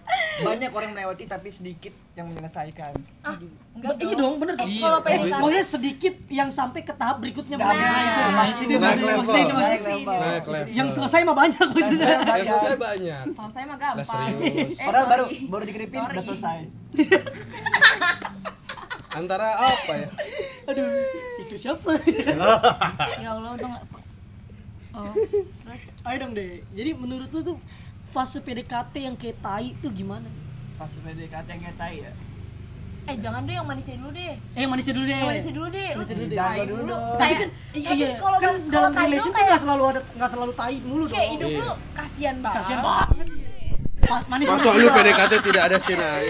[0.48, 3.36] banyak orang melewati tapi sedikit yang menyelesaikan Ah,
[3.74, 4.64] enggak iya dong, bener dong.
[4.66, 7.56] Eh, kalau PDKT Maksudnya sedikit yang sampai ke tahap berikutnya.
[7.56, 8.50] Nah, Nah, itu, nah, Mas.
[8.56, 10.20] itu naik maksudnya, level.
[10.70, 12.08] Yang selesai mah banyak maksudnya.
[12.16, 14.30] yang selesai banyak selesai mah gampang.
[14.42, 15.46] Eh, Padahal baru sorry.
[15.46, 16.12] baru dikeripin Sorry.
[16.12, 16.58] udah selesai.
[19.12, 20.08] antara apa ya
[20.64, 20.88] Aduh,
[21.38, 21.92] itu siapa?
[23.18, 24.00] Ya Allah untung nggak-
[24.92, 26.60] Oh, terus Ayo dong deh.
[26.70, 27.56] Jadi menurut lu tuh
[28.06, 30.28] fase PDKT yang kayak tai itu gimana?
[30.74, 32.12] Fase PDKT yang kayak tai ya.
[33.02, 34.30] eh jangan deh yang manisnya dulu deh.
[34.30, 35.16] Eh, yang manisnya dulu deh.
[35.16, 35.88] Yang manisnya dulu deh.
[35.90, 36.38] Manisnya dulu deh.
[36.38, 36.92] tai dulu.
[36.92, 38.10] Tapi Kayak kan iya, tapi iya.
[38.14, 41.02] kalau kan dalam tai relation tuh tuh kayak nggak selalu ada nggak selalu tai mulu
[41.02, 41.10] dong.
[41.10, 41.58] kayak hidup Iya.
[41.58, 42.56] lu kasihan banget.
[42.60, 43.06] Kasian banget.
[44.10, 46.26] Ma- Manis masuk lu PDKT tidak ada sinai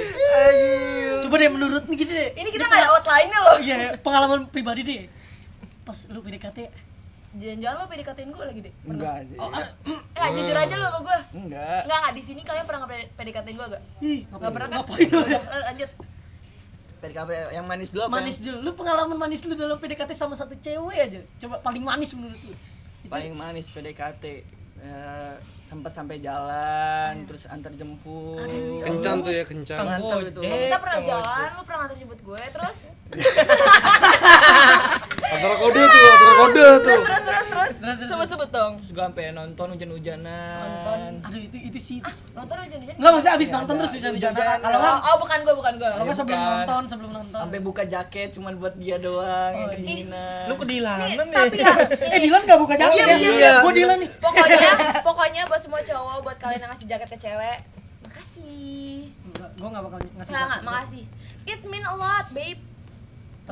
[1.22, 2.28] Coba deh menurut nih gini deh.
[2.34, 3.56] Ini kita nggak ada outline-nya loh.
[3.56, 5.02] Iya, pengalaman pribadi deh.
[5.86, 6.58] Pas lu PDKT
[7.32, 8.72] Jangan-jangan lo PDKT-in gue lagi deh.
[8.84, 9.24] Enggak.
[9.40, 11.18] Oh, ah, eh jujur aja lo sama gue.
[11.32, 11.80] Enggak.
[11.88, 12.84] Enggak, enggak di sini kalian pernah
[13.16, 13.82] PDKT-in gue gak?
[14.04, 14.76] Ih, Enggak pernah kan?
[14.84, 15.90] Ngapain eh, lanjut.
[17.00, 18.12] PDKT yang manis dulu apa?
[18.20, 18.56] Manis dulu.
[18.60, 21.20] Lu pengalaman manis lu dalam PDKT sama satu cewek aja.
[21.40, 22.52] Coba paling manis menurut lu.
[23.08, 24.24] paling manis PDKT
[24.82, 28.44] eh, sempat sampai jalan terus antar jemput.
[28.84, 29.86] Kencan tuh ya kencan
[30.28, 30.40] itu.
[30.42, 32.78] Eh, kita pernah jalan, lu pernah nganter jemput gue, terus
[35.24, 38.72] antara kode tuh antara kode tuh terus terus terus terus sebut-sebut dong.
[38.76, 41.98] terus gue sampai nonton hujan-hujanan Aduh itu itu sih.
[42.32, 42.92] Nonton aja nih.
[42.92, 43.80] Enggak maksudnya abis Iya, nonton ada.
[43.80, 44.30] terus hujan-hujan.
[44.32, 44.58] Hujan-hujanan.
[44.60, 45.90] Kalau Oh, enggak oh, bukan gue, bukan gue.
[45.92, 47.38] kalau sebelum nonton, sebelum nonton.
[47.40, 51.56] sampai buka jaket cuman buat dia doang yang Oh, kedinginan lu kedilanan Nih, nih tapi
[51.58, 51.72] ya,
[52.14, 53.16] Eh Dilan enggak buka jaket Iya, ya?
[53.16, 53.52] iya, iya.
[53.60, 54.10] Gua Dilan nih.
[54.16, 54.70] pokoknya
[55.08, 57.58] pokoknya buat semua cowok, buat kalian yang ngasih jaket ke cewek,
[58.02, 59.08] makasih.
[59.24, 60.32] Enggak, gua enggak bakal ngasih.
[60.32, 60.60] Jaket.
[60.62, 61.04] makasih.
[61.44, 62.60] It mean a lot, babe.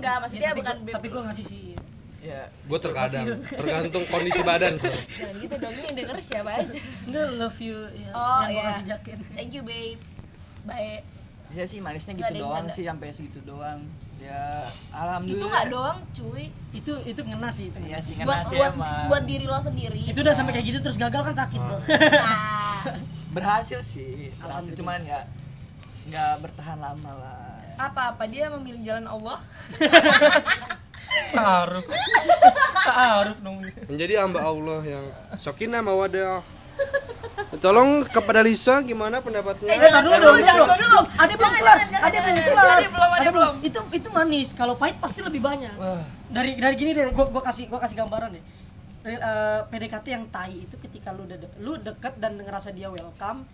[0.01, 0.95] Enggak, maksudnya ya, tapi bukan gua-.
[0.97, 1.63] Tapi gua ngasih sih.
[2.21, 4.77] ya gue terkadang tergantung kondisi badan.
[5.21, 6.79] Jangan gitu dong, ini yang denger siapa aja.
[7.09, 8.63] Enggak love you ya, Oh, yang gua iya.
[8.69, 9.19] ngasih jaket.
[9.33, 10.01] Thank you, babe.
[10.63, 11.01] Baik.
[11.51, 13.83] ya sih manisnya gitu yang doang sih sampai segitu doang
[14.23, 16.45] ya Itu alhamdulillah enggak doang, cuy.
[16.71, 17.79] Itu itu ngena sih itu.
[17.83, 20.03] Iya sih Buat kena sih buat emang buat diri lo sendiri.
[20.05, 21.81] Itu udah sampai kayak gitu terus gagal kan sakit loh.
[21.89, 22.85] Nah,
[23.35, 24.79] berhasil sih berhasil Alhamdulillah.
[24.79, 25.25] cuman nggak
[26.11, 27.50] nggak bertahan lama lah
[27.83, 29.39] apa-apa dia memilih jalan Allah.
[31.31, 31.85] taaruf
[32.81, 35.05] taaruf dong menjadi hamba Allah yang
[35.37, 36.43] sokinah mawadah
[37.59, 40.75] tolong kepada Lisa gimana pendapatnya Eh, tar dulu dong, jangan dulu.
[40.81, 41.01] dulu.
[41.13, 42.55] Ada belum Jangan, kelar, jangan, ada jangan, belum jangan.
[42.57, 42.71] kelar.
[42.73, 43.55] Ada belum, ada belum.
[43.61, 44.49] Itu itu manis.
[44.53, 45.75] Kalau pahit pasti lebih banyak.
[46.27, 48.45] Dari dari gini deh, gua gua kasih gua kasih gambaran deh.
[49.03, 52.89] Dari, eh, PDKT yang tai itu ketika lu udah de- lu deket dan ngerasa dia
[52.89, 53.45] welcome,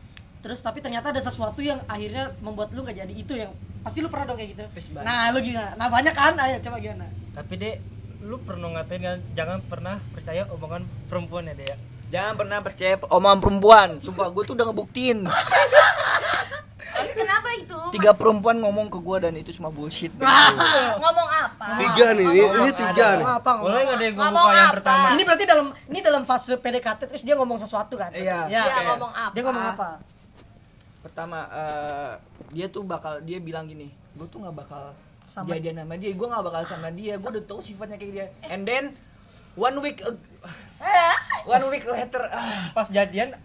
[0.47, 3.51] terus tapi ternyata ada sesuatu yang akhirnya membuat lu nggak jadi itu yang
[3.83, 4.63] pasti lu pernah dong kayak gitu.
[4.99, 5.75] Nah, lu gimana?
[5.75, 6.39] Nah, banyak kan?
[6.39, 7.07] Ayo coba gimana?
[7.33, 7.77] tapi dek
[8.23, 11.77] lu pernah ngatain kan jangan pernah percaya omongan perempuan ya dek ya
[12.09, 15.19] jangan pernah percaya omongan perempuan sumpah gue tuh udah ngebuktiin
[17.13, 17.77] Kenapa itu?
[17.93, 20.13] tiga perempuan ngomong ke gue dan itu semua bullshit
[21.03, 21.77] Ngomong apa?
[21.77, 23.51] tiga nih ini, ini tiga nih Apa?
[23.53, 24.75] ngomong boleh nggak deh gue Ngomong buka yang apa?
[24.75, 28.11] pertama Ini berarti dalam ini dalam fase PDKT terus dia ngomong sesuatu kan?
[28.13, 28.49] Iya.
[28.49, 29.33] Ya, Dia kayak- ngomong apa?
[29.33, 29.89] Dia ngomong apa?
[31.07, 32.13] Pertama eh,
[32.51, 33.87] dia tuh bakal dia bilang gini
[34.19, 34.91] gue tuh nggak bakal
[35.31, 38.27] Sama- jadian sama dia gue nggak bakal sama dia gue udah tahu sifatnya kayak dia
[38.51, 38.91] and then
[39.55, 40.27] one week ag-
[41.55, 43.39] one week later ah, pas jadian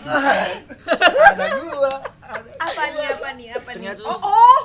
[0.00, 1.92] ada gua
[2.24, 2.50] ada.
[2.56, 3.04] Apa nih?
[3.04, 3.48] Apa nih?
[3.52, 3.86] Apa nih?
[4.00, 4.60] Oh, oh.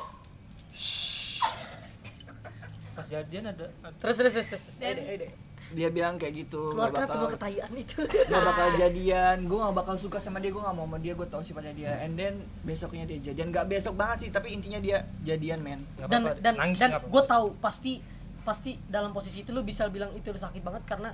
[2.95, 4.47] pas jadian ada, ada Terus terus terus.
[4.47, 5.43] terus.
[5.75, 7.99] Dia bilang kayak gitu Keluarkan semua bakal ketayaan itu.
[8.01, 11.27] nggak bakal jadian gue nggak bakal suka sama dia gue nggak mau sama dia gue
[11.27, 11.91] tahu sifatnya dia.
[11.99, 12.33] And then
[12.63, 13.51] besoknya dia jadian.
[13.51, 15.83] Nggak besok banget sih tapi intinya dia jadian men.
[15.99, 17.99] Dan apa-apa, dan nangis dan gue tahu pasti
[18.41, 21.11] pasti dalam posisi itu lu bisa bilang itu lu sakit banget karena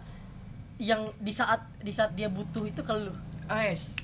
[0.78, 3.13] yang di saat di saat dia butuh itu ke lu.
[3.47, 3.97] Ais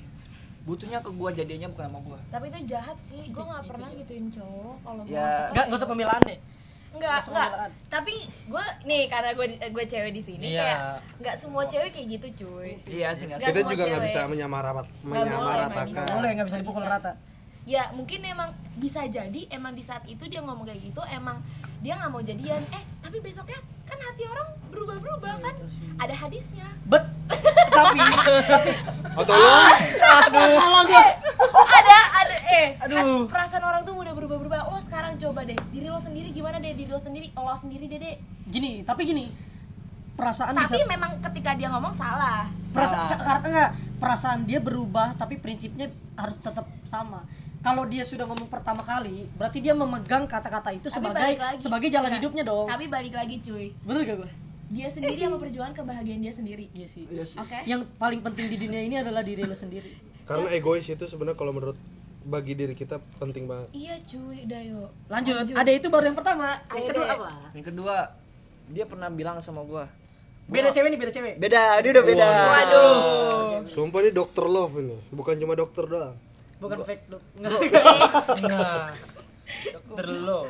[0.62, 3.22] butuhnya ke gue jadiannya bukan sama gue Tapi itu jahat sih.
[3.30, 5.22] Gue nggak pernah gituin cowok kalau Ya.
[5.22, 6.38] nggak nggak nggak usah pembelaan deh
[6.98, 7.70] Enggak, Nggak enggak.
[7.88, 10.60] Tapi gue nih karena gue gue cewek di sini Iya.
[10.60, 10.80] kayak
[11.16, 12.74] nggak semua cewek kayak gitu cuy.
[12.86, 14.30] iya sih nggak Nggak kita juga nggak bisa nggak
[15.00, 16.02] menyamaratakan bisa.
[16.10, 16.92] boleh nggak bisa Nggak dipukul bisa.
[16.92, 17.12] rata
[17.64, 21.36] Ya mungkin emang bisa jadi emang di saat itu dia ngomong kayak gitu emang
[21.78, 22.64] dia nggak mau jadian.
[22.70, 25.54] Eh tapi besoknya kan hati orang berubah-berubah kan
[25.96, 27.04] ada hadisnya bet
[27.70, 28.00] tapi
[29.14, 29.74] Oh tolong.
[30.28, 31.27] salah gua ada
[32.82, 32.96] Aduh.
[32.96, 34.58] kan perasaan orang tuh mudah berubah-berubah.
[34.68, 36.72] Lo sekarang coba deh diri lo sendiri gimana deh?
[36.74, 38.14] Diri lo sendiri lo sendiri deh deh
[38.48, 39.26] gini tapi gini
[40.18, 42.50] perasaan tapi bisa memang ketika dia ngomong salah.
[42.74, 47.22] Perasaan karena enggak perasaan dia berubah tapi prinsipnya harus tetap sama.
[47.58, 51.58] Kalau dia sudah ngomong pertama kali berarti dia memegang kata-kata itu Tapi sebagai lagi.
[51.58, 52.22] sebagai jalan Enggak.
[52.22, 52.66] hidupnya dong.
[52.70, 53.74] tapi balik lagi cuy.
[53.82, 54.30] Bener gak gue
[54.68, 56.68] dia sendiri yang memperjuangkan kebahagiaan dia sendiri.
[56.76, 57.08] Iya sih.
[57.40, 57.64] Oke?
[57.64, 59.96] Yang paling penting di dunia ini adalah diri lo sendiri.
[60.28, 61.80] Karena egois itu sebenarnya kalau menurut
[62.26, 63.68] bagi diri kita penting banget.
[63.72, 66.58] iya cuy udah yuk lanjut, ada itu baru yang pertama.
[66.74, 67.14] Yang kedua deh.
[67.14, 67.30] apa?
[67.54, 67.94] Yang kedua
[68.68, 69.88] dia pernah bilang sama gua
[70.48, 71.34] beda cewek nih beda cewek.
[71.36, 72.26] beda dia udah beda.
[72.26, 72.96] Waduh.
[73.68, 76.16] Sumpah ini dokter love ini, bukan cuma dokter doang.
[76.58, 77.22] bukan fake dok.
[77.38, 78.96] Enggak.
[79.78, 80.44] Dokter lo.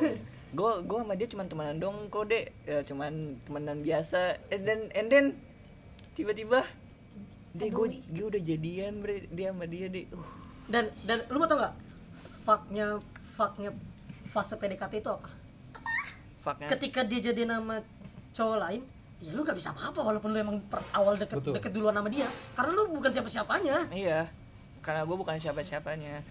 [0.49, 2.51] gue gue sama dia cuman temenan dong kok dek.
[2.65, 4.39] Ya cuman temenan biasa.
[4.49, 5.25] And then and then
[6.17, 6.65] tiba-tiba
[7.53, 11.49] dia gue gue udah jadian bre dia sama dia deh uh dan dan lu mau
[11.49, 11.73] tau gak?
[12.45, 13.01] Faknya
[13.33, 13.73] faknya
[14.29, 15.29] fase PDKT itu apa?
[16.45, 16.67] Fucknya?
[16.69, 17.81] Ketika dia jadi nama
[18.31, 18.81] cowok lain
[19.19, 21.53] ya lu gak bisa apa-apa walaupun lu emang per awal deket Betul.
[21.57, 22.29] deket duluan sama dia.
[22.55, 23.77] Karena lu bukan siapa-siapanya.
[23.91, 24.29] Iya.
[24.79, 26.23] Karena gue bukan siapa-siapanya.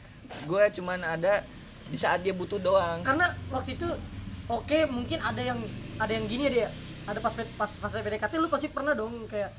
[0.48, 1.44] Gue cuman ada
[1.90, 3.04] di saat dia butuh doang.
[3.04, 3.88] Karena waktu itu
[4.48, 5.60] oke mungkin ada yang
[6.00, 6.68] ada yang gini ya dia.
[7.10, 9.52] Ada pas pas fase PDKT lu pasti pernah dong kayak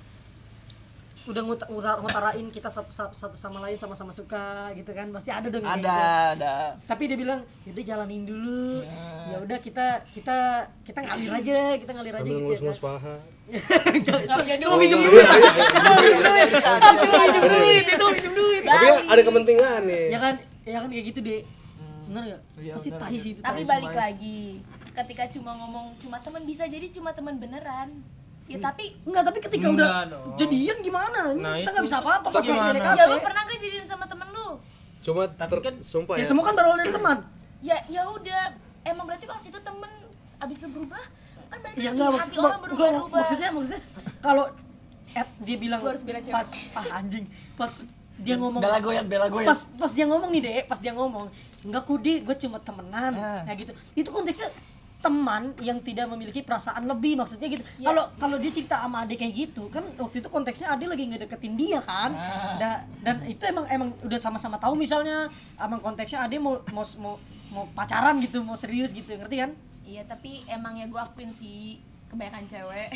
[1.26, 1.68] udah nguta-
[2.00, 5.10] ngutarain kita satu, satu, satu sama lain sama-sama suka gitu kan?
[5.10, 5.90] Pasti ada dong ada gitu.
[6.38, 6.54] ada.
[6.84, 8.80] Tapi dia bilang yaudah jalanin dulu.
[9.28, 10.38] Ya udah kita kita
[10.82, 12.80] kita ngalir aja kita ngalir aja Sambil gitu ya kan.
[12.80, 13.16] paha.
[14.00, 15.26] itu mau minjem duit.
[15.26, 16.50] itu mau minjem duit.
[16.50, 18.62] Itu mau minjem duit itu mau minjem duit.
[18.64, 20.06] Tapi kan ada kepentingan nih.
[20.10, 21.42] ya kan ya kan kayak gitu deh
[22.06, 23.22] bener gak Iya, pasti tai bener.
[23.22, 24.42] sih itu tapi balik lagi
[24.92, 28.02] ketika cuma ngomong cuma teman bisa jadi cuma teman beneran
[28.50, 30.34] ya tapi Enggak, tapi ketika Enggak udah dong.
[30.36, 31.20] jadian gimana?
[31.30, 31.70] Ini Nah, kita itu.
[31.72, 32.70] nggak bisa apa-apa pas masih gimana?
[32.72, 32.98] PDKT.
[32.98, 34.48] ya lu pernah gak jadian sama temen lu
[35.00, 36.26] Cuma Tapi ter- kan- sumpah Ya ya.
[36.26, 37.18] semua kan berawal dari teman.
[37.62, 38.42] ya ya udah
[38.84, 39.92] emang berarti pas itu temen
[40.38, 41.04] abis lu berubah
[41.46, 43.82] kan berarti Ya enggak hati orang gua- berubah-ubah maksudnya maksudnya
[44.20, 44.46] kalau
[45.12, 46.32] Ed dia bilang Gua harus bela cewek.
[46.32, 47.72] pas ah anjing pas
[48.16, 51.26] dia ngomong bela goyat bela goyat pas pas dia ngomong nih deh pas dia ngomong
[51.62, 53.42] enggak kudi gue cuma temenan Ah.
[53.44, 54.48] ya gitu itu konteksnya
[55.00, 57.88] teman yang tidak memiliki perasaan lebih maksudnya gitu Ya.
[57.88, 61.56] kalau kalau dia cerita sama adik kayak gitu kan waktu itu konteksnya adik lagi ngedeketin
[61.56, 62.56] dia kan Ah.
[62.58, 67.16] Da- dan itu emang emang udah sama-sama tahu misalnya emang konteksnya adik mau mau mau
[67.50, 71.80] mau pacaran gitu mau serius gitu ngerti kan iya tapi emang ya gue akuin sih
[72.10, 72.89] kebanyakan cewek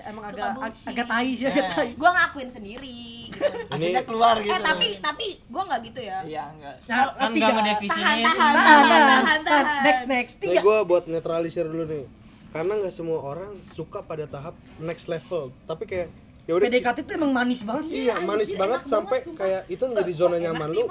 [0.00, 0.88] emang Suka agak ag- bullshit.
[0.88, 3.42] agak tai sih agak tai gue ngakuin sendiri gitu
[3.74, 7.50] akhirnya keluar gitu eh tapi tapi gue nggak gitu ya iya enggak Nah, Kan nggak
[7.52, 9.64] ngedefinisin tahan tahan Tahan, tahan tahan, tahan tahan.
[9.64, 12.04] tahan next next tiga gue buat netralisir dulu nih.
[12.50, 15.54] Karena nggak semua orang suka pada tahap next level.
[15.64, 16.08] Tapi kayak
[16.42, 19.82] ya udah PDKT itu emang manis banget sih Iya, manis banget sampai banget, kayak itu
[19.84, 20.84] menjadi zona nyaman lu.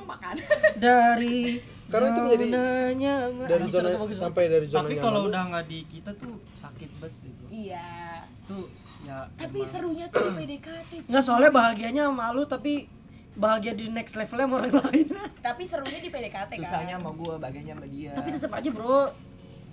[0.77, 3.45] dari Karena itu menjadi zona nyaman.
[3.45, 5.03] Dari zona sampai dari zona Tapi nyaman.
[5.03, 7.15] kalau udah nggak di kita tuh sakit banget.
[7.49, 8.65] Iya Tuh
[9.01, 12.87] ya tapi emang- serunya tuh di PDKT Nggak soalnya bahagianya sama lu tapi
[13.33, 15.07] bahagia di next levelnya sama orang lain.
[15.47, 19.01] tapi serunya di PDKT kan susahnya sama gue bagiannya sama dia tapi tetap aja bro.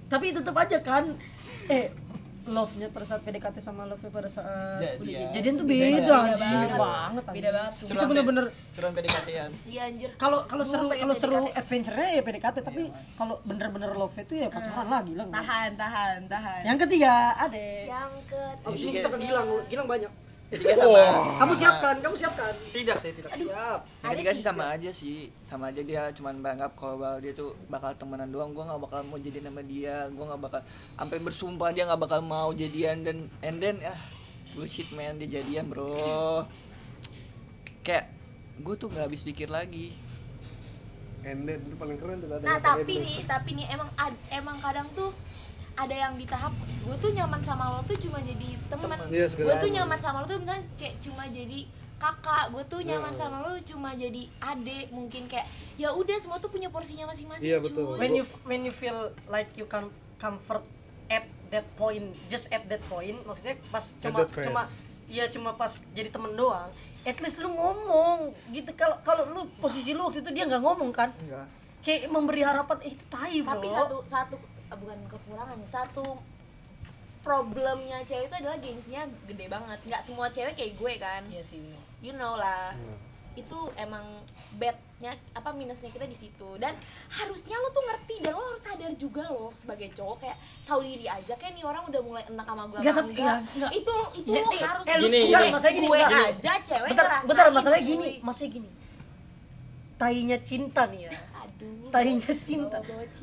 [0.07, 1.05] Tapi tetap aja kan.
[1.67, 1.91] Eh
[2.47, 5.29] love-nya pada saat PDKT sama love-nya pada saat Jadian.
[5.31, 6.37] jadian tuh Beda, beda, beda banget.
[6.39, 10.11] beda banget beda banget Itu bener-bener seruan PDKT-an iya anjir.
[10.15, 12.83] Kalau kalau seru kalau seru adventure-nya ya PDKT tapi
[13.15, 15.27] kalau bener-bener love itu ya pacaran lagi lah.
[15.29, 16.63] tahan tahan tahan.
[16.65, 17.69] Yang ketiga, Ade.
[17.87, 20.11] yang ke Abis ini kita ke Gilang, Gilang banyak.
[20.47, 21.03] Ketiga sama
[21.37, 22.53] Kamu siapkan, kamu siapkan.
[22.71, 23.81] tidak saya tidak siap.
[23.83, 25.29] yang ketiga sih sama aja sih.
[25.41, 28.51] Sama aja dia cuman beranggap kalau dia tuh bakal temenan doang.
[28.51, 30.07] Gue nggak bakal mau jadian sama dia.
[30.09, 30.61] Gue nggak bakal
[30.95, 33.03] sampai bersumpah dia nggak bakal mau jadian.
[33.03, 33.99] Dan and then ah
[34.53, 35.19] bullshit man.
[35.19, 36.47] Dia jadian bro.
[37.83, 38.11] Kayak
[38.57, 39.95] gue tuh nggak habis pikir lagi.
[41.27, 44.87] And then itu paling keren tuh nah tapi nih tapi nih emang ad- emang kadang
[44.95, 45.11] tuh
[45.77, 49.09] ada yang di tahap gue tuh nyaman sama lo tuh cuma jadi teman Temen.
[49.09, 51.61] Iya, gue tuh nyaman sama lo tuh misalnya kayak cuma jadi
[51.97, 53.19] kakak gue tuh nyaman Nah.
[53.19, 57.59] sama lo cuma jadi adik mungkin kayak ya udah semua tuh punya porsinya masing-masing Iya,
[57.59, 57.85] betul.
[57.91, 60.65] cuy When you when you feel like you can comfort
[61.07, 64.63] at that point, just at that point, maksudnya pas cuma cuma
[65.07, 66.67] iya cuma pas jadi temen doang.
[67.03, 70.91] At least lu ngomong gitu kalau kalau lu posisi lu waktu itu dia nggak ngomong
[70.91, 71.11] kan?
[71.17, 71.47] enggak
[71.81, 73.51] Kayak memberi harapan eh itu tai bro.
[73.53, 74.37] tapi satu satu
[74.67, 76.05] eh, bukan kekurangannya satu
[77.21, 81.75] problemnya cewek itu adalah gengsinya gede banget nggak semua cewek kayak gue kan Iya sih.
[81.99, 82.71] you know lah
[83.35, 84.17] itu emang
[84.57, 86.73] badnya apa minusnya kita di situ dan
[87.11, 91.05] harusnya lo tuh ngerti dan lo harus sadar juga lo sebagai cowok kayak tahu diri
[91.05, 93.71] aja kayak nih orang udah mulai enak sama gue enggak ya, nggak.
[93.75, 95.75] itu itu Ya, lo nih, harus eh, Gini, enggak, gini.
[95.75, 96.27] gini gue enggak.
[96.33, 98.71] aja cewek bentar bentar masalahnya gini masalahnya gini
[99.97, 101.13] tainya cinta nih ya.
[101.45, 101.89] Aduh.
[101.93, 102.79] Tainya cinta.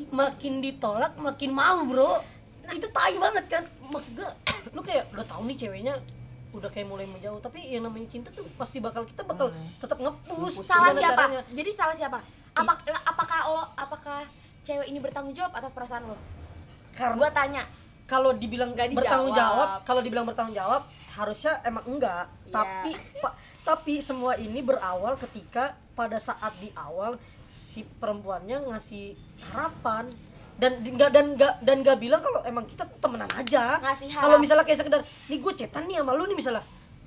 [0.10, 2.22] Makin ditolak makin mau bro.
[2.70, 3.64] Itu tai banget kan.
[3.90, 4.30] Maksud gue
[4.74, 5.94] lu kayak udah tahu nih ceweknya
[6.54, 9.50] udah kayak mulai menjauh tapi yang namanya cinta tuh pasti bakal kita bakal
[9.82, 11.26] tetap ngepush salah siapa?
[11.26, 11.42] caranya.
[11.50, 12.22] jadi salah siapa?
[12.54, 12.78] Apa
[13.10, 14.22] apakah lo apakah
[14.62, 16.18] cewek ini bertanggung jawab atas perasaan lo?
[16.94, 17.64] Karena gue tanya
[18.14, 18.94] kalau dibilang dijawab.
[18.94, 19.68] bertanggung jawab.
[19.82, 22.26] Kalau dibilang bertanggung jawab harusnya emang enggak.
[22.46, 22.54] Iya.
[22.54, 30.06] tapi pa- tapi semua ini berawal ketika pada saat di awal si perempuannya ngasih harapan.
[30.54, 33.82] Dan nggak dan nggak dan nggak bilang kalau emang kita tuh temenan aja.
[34.14, 36.62] Kalau misalnya kayak sekedar nih gue cetan nih sama lu nih misalnya.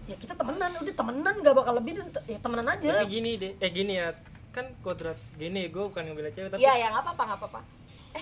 [0.06, 0.74] Ya kita temenan.
[0.74, 2.90] Udah temenan nggak bakal lebih dan ya temenan aja.
[2.98, 4.10] Tapi gini deh, eh gini ya,
[4.50, 7.60] kan kodrat gini, gue bukan ngebela cewek tapi Iya ya nggak apa-apa nggak apa-apa.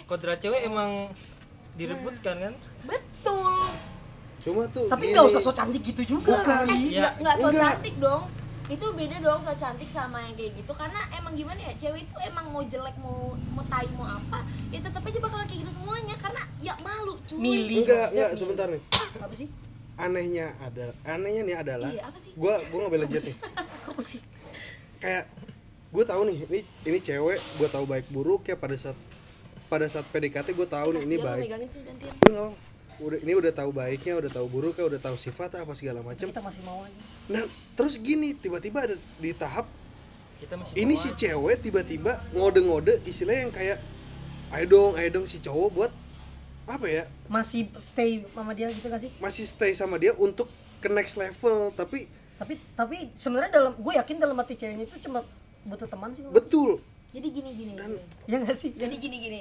[0.05, 1.09] Kodrat cewek emang
[1.75, 2.55] direbutkan kan?
[2.85, 3.67] betul
[4.41, 6.45] cuma tuh tapi nggak usah so cantik gitu juga Bukan.
[6.45, 7.17] kali Ya.
[7.17, 7.65] nggak so Enggak.
[7.75, 8.23] cantik dong
[8.65, 12.17] itu beda dong so cantik sama yang kayak gitu karena emang gimana ya cewek itu
[12.23, 13.19] emang mau jelek mau
[13.51, 17.39] mau tai mau apa ya tetap aja bakal kayak gitu semuanya karena ya malu cuy
[17.39, 18.39] milih enggak enggak milih.
[18.39, 18.83] sebentar nih
[19.17, 19.49] apa sih
[19.95, 22.33] anehnya ada anehnya nih adalah Iya, apa sih?
[22.35, 23.37] gua gua nggak bela jet nih
[23.85, 24.21] apa sih
[24.97, 25.25] kayak
[25.89, 28.99] gue tahu nih ini ini cewek gue tahu baik buruk ya pada saat
[29.75, 31.51] pada saat PDKT gue tahu nih ini baik.
[31.75, 31.83] sih
[33.03, 36.39] udah ini udah tahu baiknya udah tahu buruknya udah tahu sifatnya apa segala macam kita
[36.39, 37.43] masih mau aja nah
[37.75, 39.67] terus gini tiba-tiba ada di tahap
[40.39, 43.79] Kita masih ini si cewek tiba-tiba ngode-ngode istilahnya yang kayak
[44.55, 45.93] ayo dong ayo dong si cowok buat
[46.65, 47.05] apa ya?
[47.29, 49.13] Masih stay sama dia gitu gak sih?
[49.21, 50.49] Masih stay sama dia untuk
[50.81, 52.09] ke next level tapi
[52.41, 55.21] tapi tapi sebenarnya dalam gue yakin dalam hati ceweknya itu cuma
[55.69, 56.25] butuh teman sih.
[56.33, 56.81] Betul.
[57.13, 58.01] Jadi gini gini, gini.
[58.27, 58.73] ya nggak sih?
[58.75, 59.41] Jadi gini gini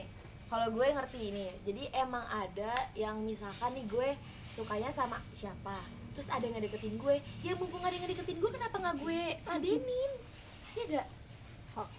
[0.54, 4.10] kalau gue ngerti ini jadi emang ada yang misalkan nih gue
[4.54, 5.82] sukanya sama siapa
[6.14, 10.12] terus ada yang ngedeketin gue ya mumpung ada yang ngedeketin gue kenapa nggak gue ladenin?
[10.78, 11.08] Ya gak
[11.74, 11.90] Fuck.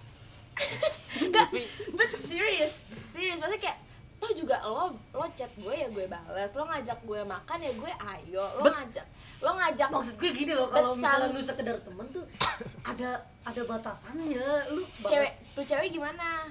[1.27, 1.51] Enggak,
[1.99, 3.43] but serious serious.
[3.43, 3.79] Maksudnya kayak
[4.23, 7.91] toh juga lo lo chat gue ya gue balas lo ngajak gue makan ya gue
[7.91, 9.07] ayo lo ngajak
[9.43, 12.23] lo ngajak maksud gue gini loh kalau misalnya lu sekedar teman tuh
[12.87, 16.49] ada ada batasannya lu balas- cewek tuh cewek gimana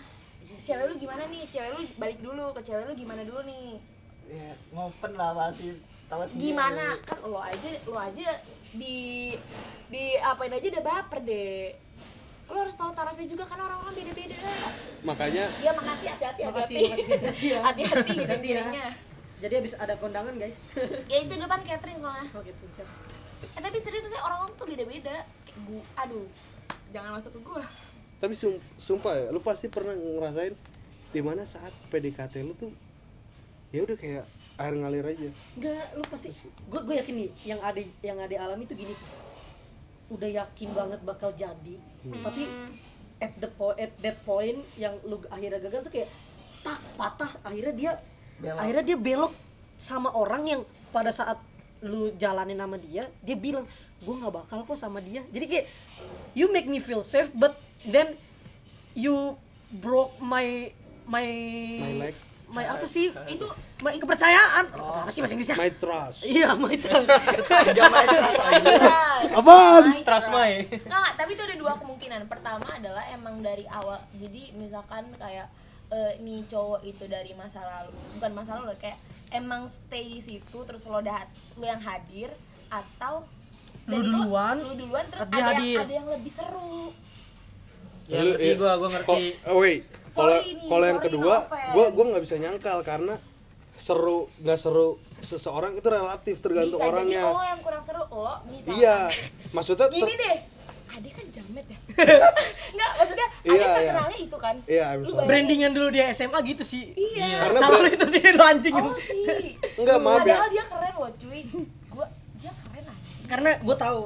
[0.63, 1.43] cewek lu gimana nih?
[1.47, 3.67] Cewek lu balik dulu ke cewek lu gimana dulu nih?
[4.32, 5.76] Ya ngopen lah pasti
[6.08, 6.43] tahu sendiri.
[6.49, 6.86] Gimana?
[7.04, 8.30] Kan lo aja lo aja
[8.73, 8.97] di
[9.91, 11.76] di apain aja udah baper deh
[12.43, 14.36] lo harus tahu tarafnya juga kan orang-orang beda-beda.
[15.08, 16.08] Makanya ya makasih.
[16.12, 17.04] Hati-hati Makasih, hati-hati.
[17.04, 17.60] Makasih, hati-hati ya.
[17.63, 18.89] hati-hati gitu Hati-hati ya.
[19.41, 20.67] jadi habis ada kondangan guys.
[21.12, 22.28] Ya itu depan catering soalnya.
[22.36, 22.88] Oke tuh siap.
[23.43, 25.15] Eh, tapi serius orang-orang tuh beda-beda.
[25.47, 26.28] Kayak gua aduh
[26.93, 27.63] jangan masuk ke gua
[28.24, 30.56] tapi sum- sumpah ya lu pasti pernah ngerasain
[31.12, 32.72] di mana saat PDKT lu tuh
[33.76, 34.24] ya udah kayak
[34.64, 35.30] air ngalir aja.
[35.60, 38.96] Enggak, lu pasti gue gue yakin nih yang ada yang ada alami tuh gini.
[40.08, 41.76] Udah yakin banget bakal jadi.
[42.06, 42.44] Tapi
[43.20, 46.10] at the point at that point yang lu akhirnya gagal tuh kayak
[46.64, 47.32] tak patah.
[47.44, 47.92] Akhirnya dia
[48.40, 48.58] Belok.
[48.62, 49.34] akhirnya dia belok
[49.76, 50.62] sama orang yang
[50.96, 51.42] pada saat
[51.84, 53.68] lu jalanin sama dia dia bilang
[54.00, 55.26] gue nggak bakal kok sama dia.
[55.34, 55.66] Jadi kayak
[56.38, 58.15] you make me feel safe but then
[58.93, 59.36] you
[59.72, 60.69] broke my
[61.06, 61.28] my
[61.80, 62.15] My leg.
[62.48, 63.48] my apa sih itu
[63.82, 67.08] My kepercayaan apa sih bahasa Inggrisnya my trust iya my trust
[67.67, 68.74] dia main keras aja
[69.34, 69.84] Apaan?
[69.89, 70.52] My Trust my.
[70.84, 72.28] Nggak, tapi itu ada dua kemungkinan.
[72.28, 73.96] Pertama adalah emang dari awal.
[74.13, 75.48] Jadi misalkan kayak
[75.89, 79.00] eh, nih cowok itu dari masa lalu, bukan masa lalu kayak
[79.32, 82.30] emang stay di situ terus lo dat lo yang hadir
[82.67, 83.24] atau
[83.84, 85.76] Lu duluan, lu duluan terus ada hadir.
[85.76, 86.91] yang, ada yang lebih seru.
[88.06, 88.56] Ya Lu- ngerti iya.
[88.56, 89.08] gua, gua ngerti.
[89.08, 89.84] Ko- oh, wait.
[90.10, 90.38] Kalau
[90.68, 93.16] kalau yang kedua no gua gua nggak bisa nyangkal karena
[93.74, 94.88] seru nggak seru
[95.20, 97.24] seseorang itu relatif tergantung Bisa orangnya.
[97.24, 98.98] Jadi lo yang kurang seru lo misalkan iya
[99.50, 100.38] maksudnya ter- gini deh.
[100.94, 101.80] Ade kan jamet ya.
[102.74, 103.74] Enggak, maksudnya Ade Iya, iya.
[103.74, 104.56] terkenalnya itu kan.
[104.63, 104.86] Iya,
[105.26, 106.94] brandingan dulu dia SMA gitu sih.
[106.94, 107.50] Iya.
[107.50, 108.76] Karena salah itu sih lu anjing.
[108.78, 109.58] Oh sih.
[109.76, 110.38] Enggak, maaf ya.
[110.38, 111.42] Padahal dia keren loh cuy.
[111.89, 112.06] Gua,
[112.38, 113.12] dia keren aja.
[113.26, 114.02] Karena gue tahu.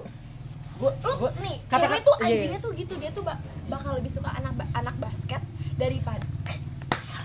[0.78, 2.28] Gue lu gue nih kata- cewek tuh iya.
[2.30, 2.94] anjingnya tuh gitu.
[2.96, 5.42] Dia tuh ba- bakal lebih suka anak anak basket
[5.76, 6.24] daripada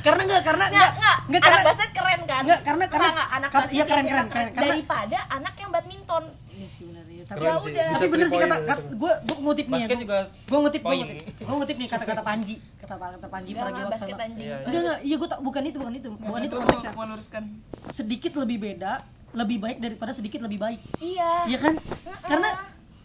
[0.03, 3.15] karena enggak karena nggak nggak enggak anak karena basket keren kan Nggak, karena- karena- Nggak,
[3.15, 4.49] nggak, anak kar- basket iya, keren, keren, keren, keren.
[4.51, 7.89] Karena- daripada anak yang badminton Iya sih benar ya tapi Ya udah.
[7.93, 8.95] Tapi bener sih kata kata gitu.
[8.97, 10.99] gue gue ngutip nih Basket juga gue ngutip gue poin.
[11.01, 14.51] ngutip gue ngutip nih kata-kata Panji kata kata Panji Enggak, enggak, Pragiwaksono basket anjing Iya,
[14.53, 14.65] iya.
[14.65, 17.43] enggak enggak iya gue tak bukan itu bukan itu bukan itu konteksnya mau luruskan
[17.89, 18.93] sedikit lebih beda
[19.33, 21.75] lebih baik daripada sedikit lebih baik iya Iya kan?
[22.21, 22.49] Karena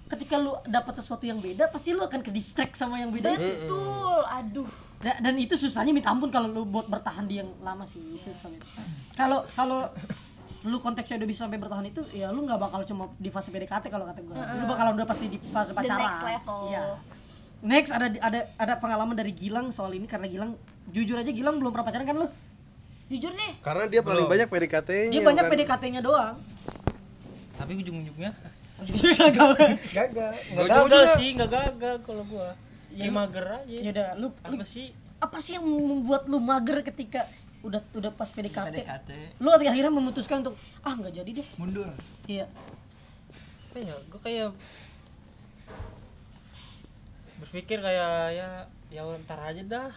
[0.07, 3.43] ketika lu dapat sesuatu yang beda pasti lu akan ke distract sama yang beda itu.
[3.67, 7.83] betul aduh Da- dan itu susahnya minta ampun kalau lu buat bertahan di yang lama
[7.83, 8.57] sih itu sulit.
[9.13, 9.85] kalau kalau
[10.63, 13.87] lu konteksnya udah bisa sampai bertahan itu ya lu nggak bakal cuma di fase PDKT
[13.87, 16.59] kalau kata gue lu bakalan udah pasti di fase The pacaran next level.
[16.65, 16.83] Iya.
[17.59, 21.69] next ada ada ada pengalaman dari Gilang soal ini karena Gilang jujur aja Gilang belum
[21.69, 22.27] pernah pacaran kan lu
[23.07, 25.11] jujur nih Karena dia paling banyak PDKT-nya.
[25.11, 25.51] dia banyak kan?
[25.53, 26.35] PDKT-nya doang
[27.53, 28.33] tapi ujung-ujungnya
[28.85, 29.49] gagal.
[29.89, 30.31] Gagal.
[30.53, 32.53] Nggak Gua gagal sih nggak gagal kalau gua.
[32.93, 33.77] Kayak mager aja.
[33.77, 34.93] Ya udah lu, apa sih?
[35.17, 37.25] apa sih yang membuat lu mager ketika
[37.65, 39.09] udah udah pas PDKT, PDKT
[39.41, 40.53] lu akhirnya memutuskan untuk
[40.85, 41.47] ah nggak jadi deh.
[41.57, 41.89] Mundur.
[42.29, 42.45] Iya.
[43.69, 44.49] Apa ya gue kayak
[47.37, 48.49] berpikir kayak ya
[48.93, 49.89] ya ntar aja dah.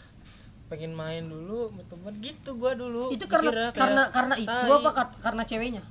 [0.72, 2.12] Pengen main dulu sama temen.
[2.24, 3.12] Gitu gua dulu.
[3.12, 4.78] Itu karena Mikirnya kayak, karena karena itu tai.
[4.80, 5.84] apa kat- karena ceweknya?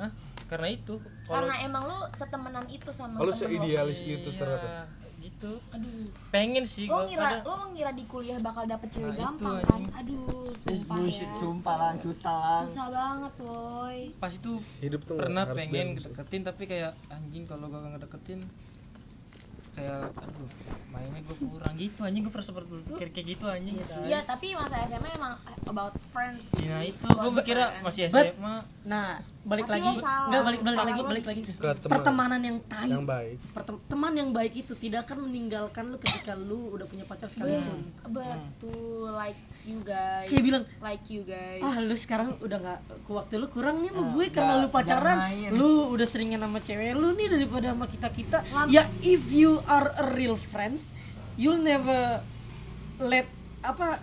[0.00, 0.10] Hah?
[0.50, 0.98] karena itu
[1.32, 3.30] karena emang lu setemenan itu sama lu.
[3.30, 4.84] seidealis itu iya, ternyata.
[5.20, 5.52] gitu.
[5.70, 6.04] Aduh.
[6.28, 9.20] Pengen sih lo gua ngira kadang- lo ngira di kuliah bakal dapet cewek Nah, itu
[9.22, 9.68] gampang kan?
[9.70, 9.92] Anjing.
[9.94, 11.36] aduh sumpah bullshit ya.
[11.38, 16.62] sumpah lang susah lang susah banget boy pas itu Hidup tuh pernah pengen deketin tapi
[16.64, 18.40] kayak anjing kalau gua nggak deketin
[19.70, 20.48] kayak aduh
[20.90, 21.74] mainnya gue kurang.
[21.74, 23.76] Gitu anjing gue pernah sempat berpikir kayak gitu anjing.
[24.02, 26.66] Iya tapi masa SMA emang about friends sih.
[26.66, 27.06] Nah itu.
[27.06, 28.54] Gue mikirnya masih But- SMA
[28.84, 29.06] nah
[29.40, 29.90] balik Tapi lagi.
[30.02, 31.42] nggak balik balik lagi balik lagi.
[31.48, 31.90] Ke teman.
[31.96, 32.88] pertemanan yang tai.
[32.88, 33.36] Yang baik.
[33.54, 37.80] Pertem- teman yang baik itu tidak akan meninggalkan lu ketika lu udah punya pacar sekalipun.
[38.10, 41.60] betul like you guys Kayak bilang, like you guys.
[41.60, 45.16] Ah lu sekarang udah nggak waktu lu kurang nih sama gue karena nggak- lu pacaran
[45.52, 48.38] lu udah seringin sama cewek lu nih daripada sama kita kita.
[48.68, 50.92] Ya if you are a real friends
[51.34, 52.20] you'll never
[52.98, 53.24] let
[53.60, 54.00] apa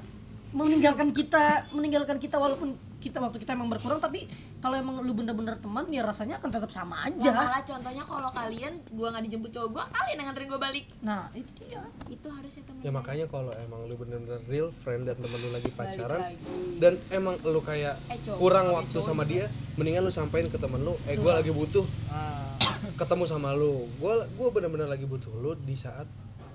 [0.49, 4.25] meninggalkan kita meninggalkan kita walaupun kita waktu kita emang berkurang tapi
[4.57, 8.29] kalau emang lu bener-bener teman ya rasanya akan tetap sama Nah, aja malah contohnya kalau
[8.31, 12.27] kalian gua nggak dijemput cowok gua kalian yang nganterin gua balik nah itu dia itu
[12.27, 16.21] harusnya temen Ya makanya kalau emang lu bener-bener real friend dan temen lu lagi pacaran
[16.23, 16.37] lagi.
[16.77, 18.37] dan emang lu kayak Eh, cowok.
[18.39, 22.57] kurang waktu sama dia, mendingan lu sampein ke temen lu, eh gua lagi butuh Ah.
[22.95, 23.85] ketemu sama lu.
[23.97, 26.09] Gua gua bener-bener lagi butuh lu di saat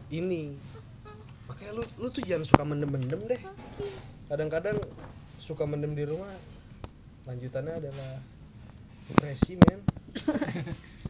[0.08, 0.58] ini.
[1.44, 3.42] Makanya lu lu tuh jangan suka mendem-mendem deh.
[4.26, 4.78] Kadang-kadang
[5.36, 6.30] suka mendem di rumah
[7.24, 8.10] lanjutannya adalah
[9.08, 9.80] depresi men.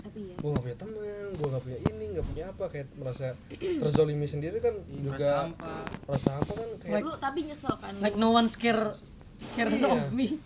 [0.03, 2.65] Tapi ya gue gak punya teman gue gak punya ini gak punya apa.
[2.69, 5.87] Kayak merasa terzolimi sendiri kan juga hampa.
[6.11, 7.95] rasa apa kan kayak lu tapi nyesel kan?
[8.03, 8.93] Like no one care
[9.55, 9.89] care Iya.
[9.89, 10.37] of me.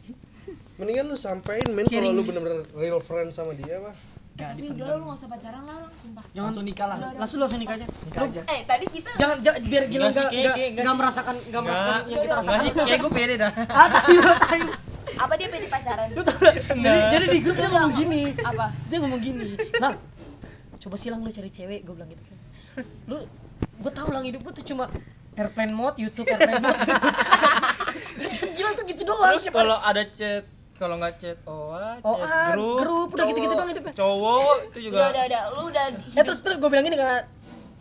[0.77, 3.97] Mendingan lu sampein men kalau lu bener-bener real friend sama dia mah.
[4.37, 6.25] Eh, tapi udah lu nggak usah pacaran lah sumpah.
[6.29, 6.45] Jangan.
[6.45, 6.99] Langsung nikah lah.
[7.17, 7.87] Langsung langsung nikah aja.
[7.89, 8.41] Nikah aja.
[8.45, 10.29] Eh tadi kita jangan, jangan biar gila nggak
[10.77, 12.61] enggak merasakan nggak merasakan yang kita rasakan.
[12.85, 13.53] Kayak gue pede dah.
[13.73, 14.65] Ah tayu tayu
[15.17, 16.09] apa dia pede pacaran?
[16.13, 16.55] Lu tau nggak?
[16.85, 18.23] jadi jadi di grup dia ngomong gini.
[18.45, 18.67] Apa?
[18.93, 19.49] Dia ngomong gini
[19.81, 19.95] lang
[20.87, 22.39] coba silang lu cari cewek gue bilang gitu kan.
[23.11, 23.19] Lu
[23.83, 24.87] gue tau lang hidup lu tuh cuma
[25.35, 26.79] airplane mode YouTube airplane mode.
[26.79, 28.55] YouTube.
[28.57, 29.59] Gila tuh gitu doang terus siapa?
[29.67, 30.45] kalau ada chat
[30.77, 33.95] kalau nggak chat OA, Oh, chat ah, grup, grup, udah gitu-gitu doang hidupnya.
[33.97, 34.97] Cowok itu juga.
[34.97, 37.25] Udah udah udah lu udah ya terus terus gue bilang gini kan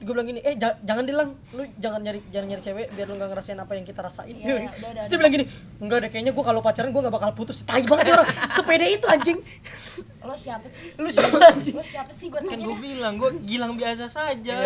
[0.06, 3.15] gue bilang gini eh ja- jangan dilang lu jangan nyari jangan nyari cewek biar lu
[3.15, 4.32] gak ngerasain apa yang kita rasain.
[4.32, 5.46] Iya, iya, udah, udah, terus dia bilang gini
[5.82, 7.58] enggak deh kayaknya gue kalau pacaran gue gak bakal putus.
[7.62, 8.28] Tai banget orang.
[8.48, 9.39] Sepede itu anjing.
[10.22, 10.94] Lo siapa sih?
[10.96, 11.74] Lu siapa anjing?
[11.74, 12.30] lo siapa sih?
[12.30, 14.58] Gue kan gue bilang gue gilang biasa saja.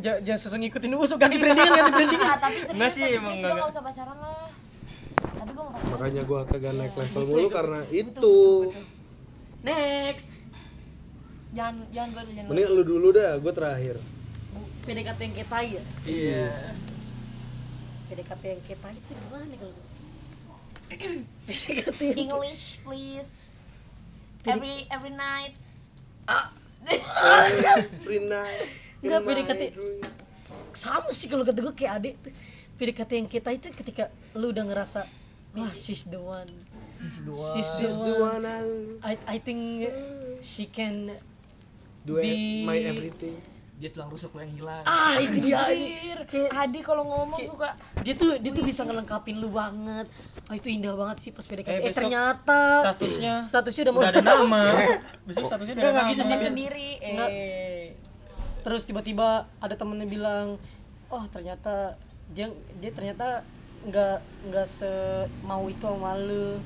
[0.00, 2.26] Ja- jangan susah ngikutin lu usah ganti brandingan ganti brandingan.
[2.26, 3.68] Ah, tapi serius Enggak sih, emang nggak.
[3.68, 4.48] usah pacaran lah.
[5.16, 8.36] Tapi gue mau makanya gue kagak naik level mulu karena itu.
[9.60, 10.28] next
[11.50, 13.96] jangan jangan gue jangan mending lu dulu dah gue terakhir
[14.86, 15.82] PDKT yang kayak tai ya?
[16.06, 16.46] Iya.
[18.06, 19.74] PDKT yang kayak tai itu gimana kalau
[21.46, 23.50] PDKT yang English please.
[24.46, 25.58] Every every night.
[28.06, 28.70] Free night.
[29.02, 29.62] Enggak, PDKT.
[30.70, 32.32] sama sih kalau kata gue kayak adik tuh.
[32.76, 35.08] PDKT yang kita itu ketika lu udah ngerasa
[35.56, 36.46] wah she's the one.
[36.92, 37.32] She's the
[37.76, 38.44] She's the one.
[38.44, 39.88] one I'll I I think
[40.38, 41.10] she can
[42.04, 43.36] do Be- my everything
[43.76, 44.82] dia tulang rusuk lo yang hilang.
[44.82, 45.60] Ah itu dia.
[46.24, 47.76] Kayak- Adi kalau ngomong suka.
[48.00, 50.08] dia tuh dia tuh bisa ngelengkapin lu banget.
[50.48, 54.10] Ah itu indah banget sih pas PDKT Eh, eh, ternyata statusnya statusnya udah mau udah
[54.10, 54.62] ada nama.
[55.28, 57.84] Besok statusnya udah ada enggak gitu nama sih, sendiri eh.
[58.62, 59.28] Terus tiba-tiba
[59.60, 60.56] ada temennya bilang
[61.06, 62.00] oh ternyata
[62.32, 62.48] dia
[62.80, 63.44] dia ternyata
[63.84, 64.18] nggak
[64.50, 64.90] nggak se
[65.42, 66.56] mau itu sama lu.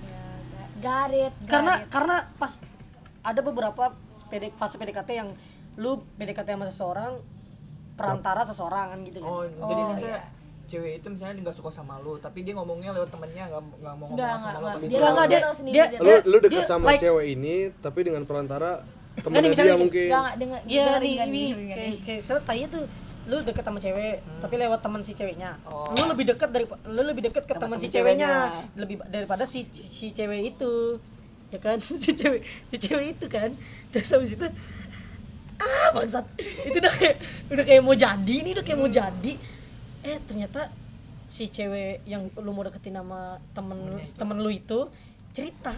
[0.00, 0.22] Ya,
[0.64, 1.10] it got
[1.44, 2.56] karena karena pas
[3.20, 3.92] ada beberapa
[4.28, 5.30] PD, fase PDKT yang
[5.78, 7.12] lu PDKT sama seseorang
[7.94, 9.28] perantara seseorang kan gitu kan?
[9.28, 10.30] Oh, Oh, jadi misalnya iya.
[10.64, 13.94] cewek itu misalnya dia nggak suka sama lu tapi dia ngomongnya lewat temennya nggak nggak
[13.94, 16.36] mau ngomong Enggak, sama enggak, lu Dia Enggak, enggak, dia dia- dia- dia lu lu
[16.40, 18.70] deket dia sama like- cewek ini tapi dengan perantara
[19.16, 20.04] temennya misalnya dia mungkin.
[20.04, 22.84] Enggak enggak denger Iya dengerin, ini kayak kayak misalnya tai tuh
[23.26, 25.50] lu deket sama cewek tapi lewat teman si ceweknya.
[25.64, 25.90] Oh.
[25.90, 28.72] lu lebih dekat dari lu lebih dekat ke teman si ceweknya ceweknya.
[28.74, 30.74] lebih daripada si si cewek itu.
[31.48, 31.76] Ya kan?
[31.98, 33.50] Si cewek si cewek itu kan?
[33.88, 34.46] Terus habis itu
[35.58, 36.24] ah bangsat.
[36.38, 37.16] Itu udah kayak
[37.50, 39.32] udah kayak mau jadi nih udah kayak mau jadi.
[40.06, 40.70] Eh ternyata
[41.28, 44.88] si cewek yang lu mau deketin sama temen temen lu itu
[45.34, 45.74] cerita.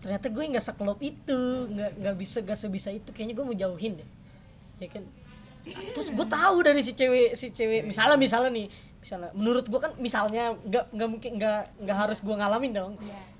[0.00, 3.08] Ternyata gue nggak sekelop itu nggak nggak bisa nggak sebisa itu.
[3.14, 4.08] Kayaknya gue mau jauhin deh.
[4.82, 5.04] Ya kan?
[5.94, 8.66] Terus gue tahu dari si cewek si cewek misalnya misalnya nih
[9.00, 12.92] misalnya menurut gue kan misalnya nggak nggak mungkin nggak nggak harus gue ngalamin dong.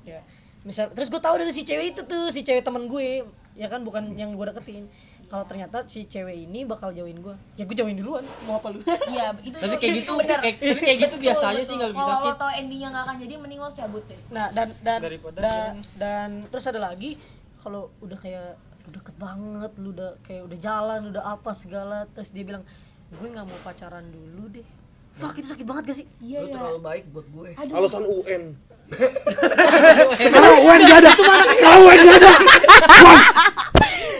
[0.07, 0.21] Ya.
[0.63, 3.25] Misal terus gue tahu dari si cewek itu tuh si cewek teman gue.
[3.59, 4.87] Ya kan bukan yang gue deketin
[5.31, 8.27] kalau ternyata si cewek ini bakal jauhin gue ya gue jauhin duluan.
[8.45, 8.83] Mau apa lu?
[9.15, 10.39] Iya, itu tapi kayak itu gitu bener.
[10.43, 13.05] kayak, tapi kayak gitu biasa Betul, aja sih nggak lebih Kalau lo tau endingnya nggak
[13.07, 14.19] akan jadi, mending lo cabut deh.
[14.29, 17.15] nah dan dan Daripada dan, dan terus ada lagi
[17.57, 22.35] kalau udah kayak lu deket banget lu udah kayak udah jalan udah apa segala terus
[22.35, 22.67] dia bilang
[23.09, 24.67] gue nggak mau pacaran dulu deh.
[25.11, 26.07] Fuck itu sakit banget gak sih?
[26.23, 26.55] Iya, Lu iya.
[26.55, 27.49] terlalu baik buat gue.
[27.53, 27.75] Aduh.
[27.77, 28.43] alasan UN.
[30.23, 31.13] Sekarang UN gak ada.
[31.51, 32.31] Sekarang UN gak ada.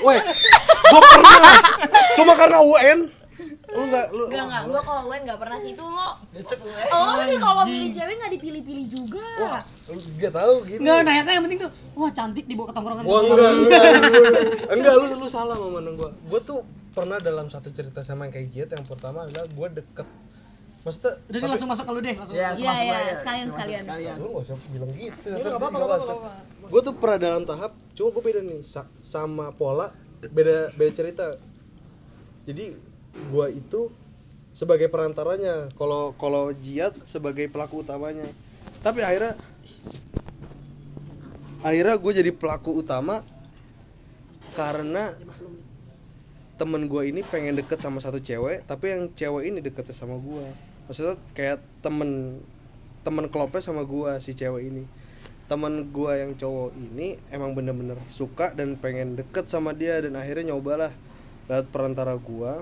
[0.01, 0.19] Woi,
[0.91, 1.35] gue pernah
[2.15, 3.01] cuma karena UN
[3.71, 4.63] lu nggak lu Enggak, enggak.
[4.67, 6.09] Gua kalau UN enggak pernah sih itu lo.
[6.91, 9.23] Lo sih kalau milih cewek enggak dipilih-pilih juga.
[9.39, 13.05] wah lu dia tahu gini nggak nah yang penting tuh wah cantik dibawa ke tongkrongan
[13.05, 14.35] Wah enggak, enggak, enggak,
[14.73, 16.11] enggak, lu lu salah memandang gua.
[16.27, 16.61] Gua tuh
[16.91, 20.09] pernah dalam satu cerita sama yang kayak Jet yang pertama adalah gua deket
[20.81, 23.15] Maksudnya udah deh, langsung masuk ke lu deh langsung Ya, Iya, masuk iya, aja.
[23.15, 23.83] sekalian, Masuk sekalian.
[23.85, 24.17] sekalian.
[24.17, 26.67] lu gak usah bilang gitu Ya udah, tapi nggak apa-apa, nggak nggak.
[26.67, 29.87] Gua tuh pernah dalam tahap cuma gua beda nih sa- sama pola
[30.29, 31.27] beda beda cerita.
[32.45, 32.77] Jadi
[33.33, 33.89] gua itu
[34.53, 38.29] sebagai perantaranya kalau kalau Jiat sebagai pelaku utamanya.
[38.85, 39.37] Tapi akhirnya
[41.61, 43.21] akhirnya gue jadi pelaku utama
[44.57, 45.13] karena
[46.57, 50.45] temen gue ini pengen deket sama satu cewek tapi yang cewek ini deketnya sama gue
[50.89, 52.41] maksudnya kayak temen
[53.05, 54.85] temen klopnya sama gue si cewek ini
[55.51, 60.55] temen gue yang cowok ini emang bener-bener suka dan pengen deket sama dia dan akhirnya
[60.55, 60.95] nyobalah
[61.51, 62.53] lewat perantara gue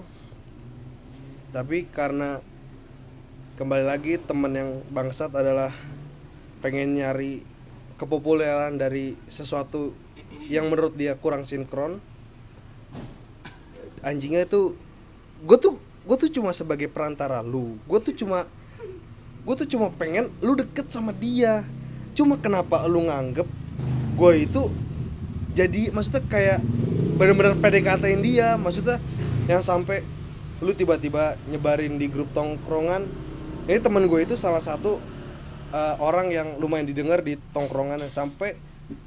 [1.53, 2.41] tapi karena
[3.61, 5.69] kembali lagi temen yang bangsat adalah
[6.65, 7.45] pengen nyari
[7.97, 9.97] kepopuleran dari sesuatu
[10.47, 11.99] yang menurut dia kurang sinkron.
[14.05, 14.79] Anjingnya itu
[15.43, 17.81] gue tuh gue tuh cuma sebagai perantara lu.
[17.89, 18.47] Gue tuh cuma
[19.43, 21.65] gue tuh cuma pengen lu deket sama dia
[22.19, 23.47] cuma kenapa lu nganggep
[24.19, 24.67] gue itu
[25.55, 26.59] jadi maksudnya kayak
[27.15, 28.99] bener-bener PDKT-in dia maksudnya
[29.47, 30.03] yang sampai
[30.59, 33.07] lu tiba-tiba nyebarin di grup tongkrongan.
[33.69, 34.99] Ini temen gue itu salah satu
[35.71, 38.03] uh, orang yang lumayan didengar di tongkrongan.
[38.11, 38.59] Sampai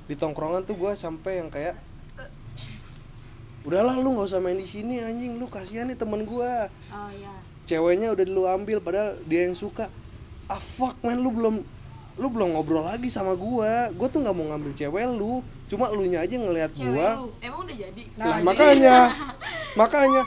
[0.07, 1.75] di tongkrongan tuh gue sampai yang kayak
[3.61, 5.35] udahlah lu nggak usah main di sini anjing.
[5.35, 6.51] Lu kasihan nih temen gue
[6.95, 7.33] Oh iya.
[7.67, 9.91] ceweknya udah lu ambil padahal dia yang suka.
[10.47, 11.55] Ah fuck man lu belum
[12.19, 13.87] lu belum ngobrol lagi sama gua.
[13.95, 17.09] Gua tuh nggak mau ngambil cewek lu cuma lu nya aja ngelihat Cewek gua.
[17.23, 18.03] lu emang udah jadi.
[18.19, 18.97] lah makanya.
[19.79, 20.21] makanya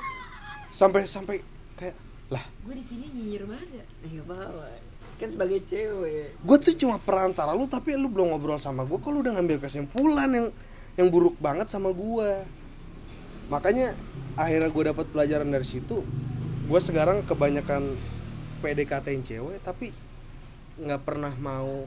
[0.72, 1.36] sampai sampai
[1.76, 1.94] kayak
[2.32, 2.44] lah.
[2.64, 3.68] Gue di sini nyinyir banget.
[3.78, 3.84] Ya.
[4.08, 4.66] Iya, apa
[5.14, 6.34] Kan sebagai cewek.
[6.34, 9.62] gue tuh cuma perantara lu tapi lu belum ngobrol sama gue kok lu udah ngambil
[9.62, 10.48] kesimpulan yang
[10.98, 12.30] yang buruk banget sama gue
[13.46, 13.94] makanya
[14.34, 16.02] akhirnya gue dapat pelajaran dari situ.
[16.64, 17.92] Gue sekarang kebanyakan
[18.64, 19.92] PDKT cewek tapi
[20.74, 21.86] nggak pernah mau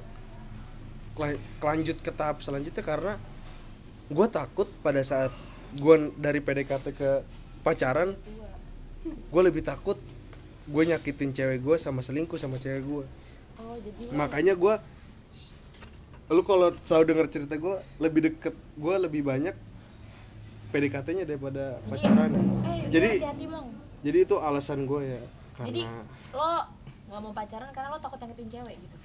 [1.60, 3.14] kelanjut ke tahap selanjutnya karena
[4.08, 5.34] gue takut pada saat
[5.76, 7.12] gue dari PDKT ke
[7.66, 8.14] pacaran
[9.04, 9.98] gue lebih takut
[10.68, 13.06] gue nyakitin cewek gue sama selingkuh sama cewek gue
[13.58, 14.76] Oh, jadi makanya gue
[16.30, 19.58] lu kalau selalu denger cerita gue lebih deket gue lebih banyak
[20.70, 23.68] PDKT-nya daripada pacaran eh, jadi jadi hati-hati, Bang.
[24.06, 25.22] jadi itu alasan gue ya
[25.66, 26.06] Jadi karena
[26.38, 26.52] lo
[27.08, 28.98] nggak mau pacaran karena lo takut nyakitin cewek gitu.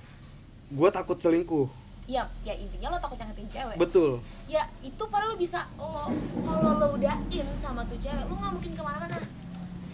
[0.73, 1.69] gue takut selingkuh
[2.03, 3.77] Iya, ya intinya lo takut nyakitin cewek.
[3.79, 6.11] betul ya itu padahal lo bisa lo
[6.43, 9.17] kalau lo udah in sama tuh cewek lo nggak mungkin ke mana-mana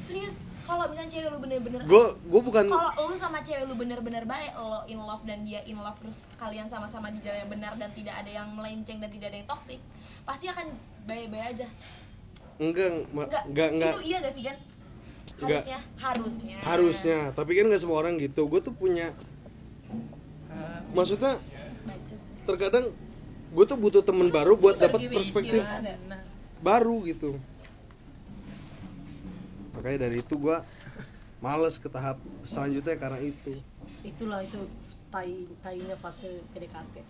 [0.03, 4.25] serius kalau misalnya cewek lo bener-bener gue gue bukan kalau lo sama cewek lo bener-bener
[4.25, 7.73] baik lo in love dan dia in love terus kalian sama-sama di jalan yang benar
[7.77, 9.81] dan tidak ada yang melenceng dan tidak ada yang toksik
[10.25, 10.65] pasti akan
[11.05, 11.67] baik-baik aja
[12.57, 14.57] enggak enggak enggak enggak itu iya gak sih kan.
[15.39, 16.57] Harusnya harusnya.
[16.66, 17.18] Harusnya.
[17.32, 18.47] Tapi kan nggak semua orang gitu.
[18.51, 19.14] Gue tuh punya
[20.97, 21.36] maksudnya
[22.49, 22.91] terkadang
[23.49, 25.64] gue tuh butuh temen baru buat dapat perspektif
[26.64, 27.39] baru gitu.
[29.78, 30.57] Makanya dari itu gue
[31.39, 33.62] males ke tahap selanjutnya karena itu.
[34.03, 34.59] Itulah itu
[35.09, 37.01] tai tainya fase PDKT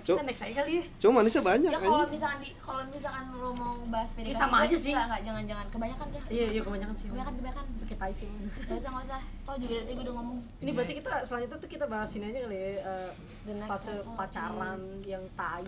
[0.00, 0.84] kita next aja kali ya.
[0.96, 4.56] Cuma manisnya banyak ya kalau misalkan di kalau misalkan lo mau bahas PDKT Ya, sama
[4.58, 4.92] aja enggak, sih.
[4.92, 7.06] enggak, enggak, jangan jangan kebanyakan dah iya iya kebanyakan sih.
[7.06, 7.64] Kebanyakan kebanyakan.
[7.78, 9.20] Pakai tai sih nggak usah nggak usah.
[9.42, 10.38] Kau juga dari tadi gue udah ngomong.
[10.58, 13.10] Ini berarti kita selanjutnya tuh kita bahas ini aja kali ya eh,
[13.52, 14.14] next fase level.
[14.16, 15.66] pacaran yang tai.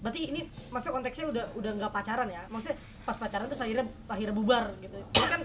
[0.00, 2.42] Berarti ini maksudnya konteksnya udah udah nggak pacaran ya?
[2.46, 4.98] Maksudnya pas pacaran terus akhirnya akhirnya bubar gitu.
[5.12, 5.42] Jadi kan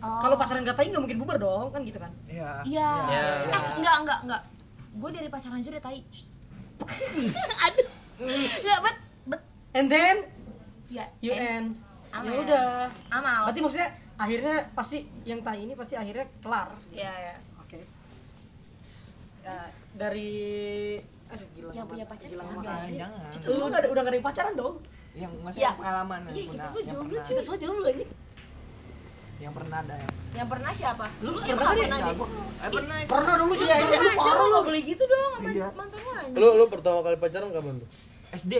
[0.00, 0.16] Oh.
[0.18, 2.08] kalau pacaran nggak tai nggak mungkin bubar dong kan gitu kan?
[2.24, 2.64] Iya.
[2.64, 2.88] iya.
[3.04, 3.20] Ya.
[3.44, 4.42] Eh, enggak enggak enggak
[4.90, 6.00] gue dari pacaran aja udah tai.
[6.08, 6.24] Shh.
[7.66, 7.88] aduh.
[8.20, 9.40] Enggak bet bet.
[9.76, 10.16] And then?
[10.90, 11.78] Ya you eh, end.
[12.10, 12.68] Ya udah.
[13.14, 16.68] Amal berarti maksudnya akhirnya pasti yang tai ini pasti akhirnya kelar?
[16.92, 17.34] Ya ya.
[17.62, 17.80] Oke.
[19.40, 20.32] Ya, dari
[21.30, 22.42] aduh gila yang punya pacar gila.
[22.42, 23.30] Jangan, jangan.
[23.38, 24.76] kita semua udah gak ada pacaran dong?
[25.10, 25.70] Yang masih Ya.
[25.74, 28.04] pengalaman Iya, kita semua jomblo, kita semua jomblo aja
[29.40, 32.14] Yang pernah ada yang yang pernah siapa Lu yang pernah pernah deh?
[32.60, 35.68] Eh pernah pernah dulu juga ya pacar parah lu boleh gitu dong sama Iya.
[35.72, 37.88] mantan lu anjing lu lu pertama kali pacaran kapan tuh
[38.30, 38.54] SD.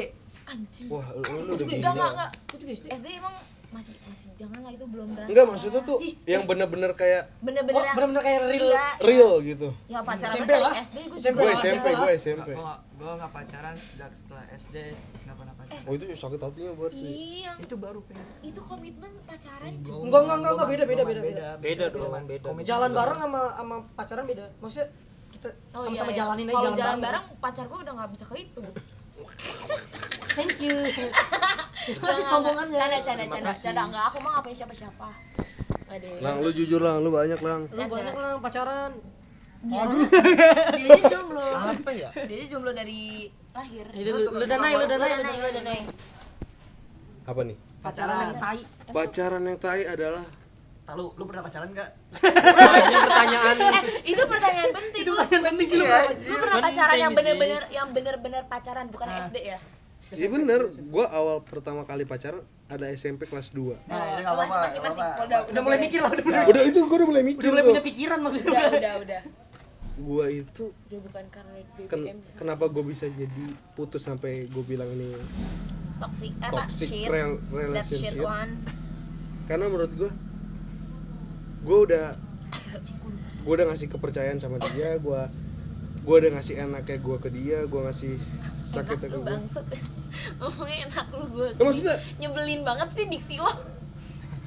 [0.49, 2.87] anjing wah lu, lu udah bisa enggak enggak Aku juga SD.
[2.91, 3.35] SD emang
[3.71, 7.79] masih masih jangan lah itu belum berasa enggak maksudnya tuh Ih, yang bener-bener kayak bener-bener
[7.79, 8.67] Oh, bener-bener kayak real.
[8.67, 10.73] iya, real gitu ya pacaran SMP lah.
[10.77, 14.77] SD gue SMP gue lah, SMP gue SMP gua enggak pacaran sejak setelah SD
[15.23, 15.83] enggak pernah pacaran.
[15.83, 18.27] oh itu sakit hatinya buat nih iya Itu baru pengen.
[18.43, 21.47] itu komitmen pacaran Enggak, enggak, enggak, enggak, beda, beda, beda, beda.
[21.57, 22.49] Beda dong, beda.
[22.61, 24.45] Jalan bareng sama sama pacaran beda.
[24.59, 24.87] Maksudnya
[25.31, 26.19] kita Oh, sama-sama iya, iya.
[26.19, 28.67] jalanin aja kalau jalan, jalan bareng pacar gue udah nggak bisa kehitung
[30.33, 30.75] Thank you.
[31.81, 32.77] Masih sombongannya.
[32.77, 33.53] canda canda canda.
[33.57, 35.09] canda enggak aku mah ngapain siapa siapa
[35.99, 37.03] lang lu jujur lang.
[37.03, 37.67] Lu banyak lang.
[37.75, 38.93] Lu banyak lah pacaran.
[39.61, 39.97] dia aja
[40.73, 41.45] dia aja jomblo.
[41.45, 42.09] Apa ya?
[42.15, 43.87] dia aja jomblo dari lahir.
[43.93, 45.53] Lu lu danai, lu danai, lu Danai, danai.
[45.53, 45.81] danai.
[47.29, 47.57] apa nih?
[47.81, 48.61] Pacaran yang tai.
[48.89, 50.25] pacaran yang tai adalah?
[50.89, 51.91] Tahu lu pernah pacaran enggak?
[52.23, 53.57] Ini pertanyaan.
[53.77, 55.03] eh itu pertanyaan penting.
[55.05, 55.87] Itu kan penting sih lu.
[56.31, 59.59] lu pernah pacaran yang bener-bener yang bener-bener pacaran bukan SD ya
[60.11, 64.35] Iya bener, gue awal pertama kali pacaran ada SMP kelas 2 Nah, itu enggak Oh,
[64.37, 64.57] apa-apa.
[64.61, 66.45] masih masih masih udah Udah mulai mikir lah, udah mulai.
[66.45, 68.51] Udah itu gue udah mulai mikir Udah mulai punya pikiran maksudnya.
[68.51, 69.21] udah udah udah.
[70.01, 74.89] Gue itu udah bukan karena ken- BBM kenapa gue bisa jadi putus sampai gue bilang
[74.91, 75.13] ini
[76.01, 77.07] toxic eh, toxic shit?
[77.07, 78.53] rel- that shit relationship one
[79.45, 80.11] karena menurut gue
[81.61, 82.07] gue udah
[83.39, 85.21] gue udah ngasih kepercayaan sama dia gue
[86.01, 88.17] gue udah ngasih enaknya gue ke dia gue ngasih
[88.65, 89.37] sakitnya enak ke gue
[90.37, 93.53] ngomongnya enak lu gue Ya, maksudnya nyebelin banget sih diksi lo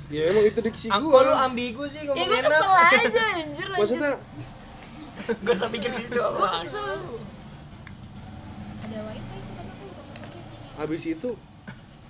[0.07, 2.51] ya emang itu diksi Aku gue lu ambigu sih ya ngomong gue enak.
[2.51, 4.11] kesel aja anjir maksudnya
[5.45, 6.47] Gak usah pikir di situ gue apa.
[8.83, 10.75] ada wifi sih aku passwordnya.
[10.75, 11.29] habis itu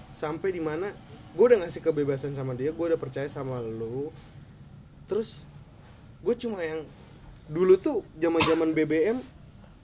[0.10, 0.88] sampai di mana
[1.32, 4.10] gue udah ngasih kebebasan sama dia gue udah percaya sama lu
[5.06, 5.46] terus
[6.20, 6.82] gue cuma yang
[7.46, 9.18] dulu tuh zaman zaman BBM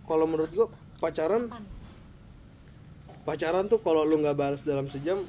[0.04, 0.68] kalau menurut gue
[0.98, 1.64] pacaran Pan.
[3.30, 5.22] Pacaran tuh kalau lu nggak balas dalam sejam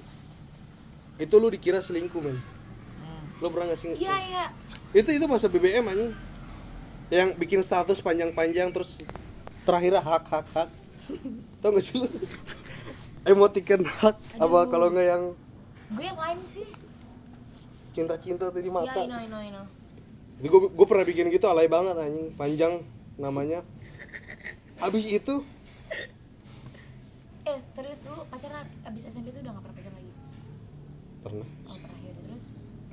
[1.20, 2.40] itu lu dikira selingkuh men.
[3.44, 3.92] Lu pernah nggak sih?
[3.92, 4.44] Iya iya.
[4.96, 6.12] Itu itu masa BBM anjing.
[7.12, 9.04] Yang bikin status panjang-panjang terus
[9.68, 10.68] terakhir hak hak hak.
[11.60, 12.08] Tau gak sih lu?
[13.28, 14.72] Emotikan hak apa Aduh.
[14.72, 15.22] kalau nggak yang
[15.92, 16.64] gue yang lain sih.
[17.90, 19.02] cinta-cinta tuh di iya mata
[20.40, 22.32] Jadi gue gue pernah bikin gitu alay banget anjing.
[22.32, 22.80] Panjang
[23.20, 23.60] namanya.
[24.80, 25.44] Habis itu
[27.50, 30.12] eh serius lu pacaran abis SMP tuh udah gak pernah pacaran lagi?
[31.20, 31.48] Pernah.
[31.66, 32.44] Oh pernah ya terus?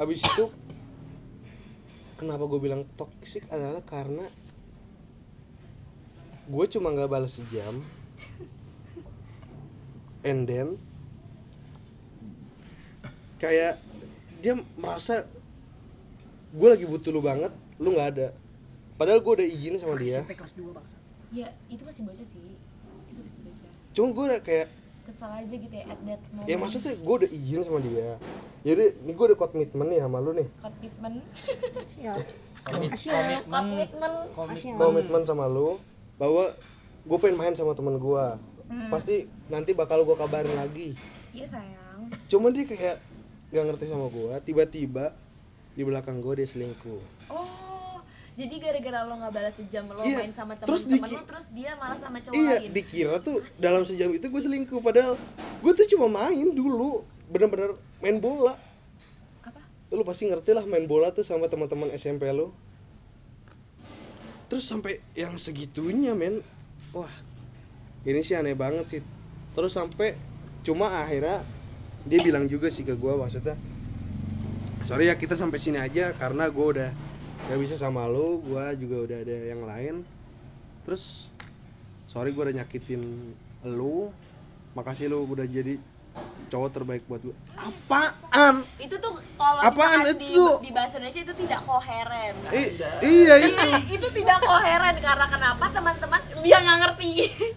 [0.01, 0.45] Habis itu
[2.17, 4.25] kenapa gue bilang toxic adalah karena
[6.47, 7.85] gue cuma nggak balas sejam
[10.29, 10.79] and then
[13.37, 13.77] kayak
[14.41, 15.29] dia merasa
[16.49, 18.27] gue lagi butuh lu banget lu nggak ada.
[18.97, 20.25] Padahal gue udah izin sama dia.
[20.25, 20.97] SMP kelas 2 bangsa.
[21.29, 22.39] ya itu masih bocah sih
[23.97, 24.69] cuma gue udah kayak
[25.09, 26.45] kesel aja gitu ya at that moment.
[26.45, 28.21] Ya maksudnya gue udah izin sama dia.
[28.61, 30.47] Jadi nih gue udah komitmen nih sama lu nih.
[30.61, 31.13] Komitmen
[32.05, 32.13] Ya.
[32.61, 33.41] Komitmen.
[33.49, 34.11] komitmen
[34.77, 35.81] komitmen sama lu
[36.21, 36.53] bahwa
[37.07, 38.25] gue pengen main sama temen gue
[38.93, 40.93] pasti nanti bakal gue kabarin lagi.
[41.33, 42.13] Iya sayang.
[42.29, 43.01] Cuman dia kayak
[43.49, 45.15] gak ngerti sama gue tiba-tiba
[45.73, 47.01] di belakang gue dia selingkuh.
[47.33, 47.66] Oh
[48.37, 51.45] jadi gara-gara lo nggak balas sejam lo Iya, main sama terus temen-temen diki- lo terus
[51.51, 52.69] dia malah sama cowok iya lain.
[52.69, 55.17] dikira tuh dalam sejam itu gue selingkuh padahal
[55.57, 58.53] gue tuh cuma main dulu bener-bener main bola.
[59.41, 59.59] Apa?
[59.89, 62.53] Lu pasti ngerti lah main bola tuh sama teman-teman SMP lu.
[64.47, 66.39] Terus sampai yang segitunya men.
[66.93, 67.11] Wah
[68.03, 69.01] ini sih aneh banget sih.
[69.51, 70.15] Terus sampai
[70.61, 71.43] cuma akhirnya
[72.03, 73.59] dia bilang juga sih ke gua maksudnya
[74.81, 76.89] sorry ya kita sampai sini aja karena gua udah
[77.47, 79.95] gak bisa sama lu gua juga udah ada yang lain.
[80.83, 81.31] Terus
[82.05, 83.01] sorry gua udah nyakitin
[83.63, 84.11] lu.
[84.71, 85.81] Makasih lu udah jadi
[86.47, 88.61] cowok terbaik buat gue apaan?
[88.77, 90.45] Itu tuh kalau Apaan misalkan di, itu?
[90.63, 92.35] di bahasa Indonesia itu tidak koheren.
[92.49, 92.73] I-
[93.03, 96.19] iya itu Iya, itu tidak koheren karena kenapa teman-teman?
[96.39, 97.11] Dia nggak ngerti.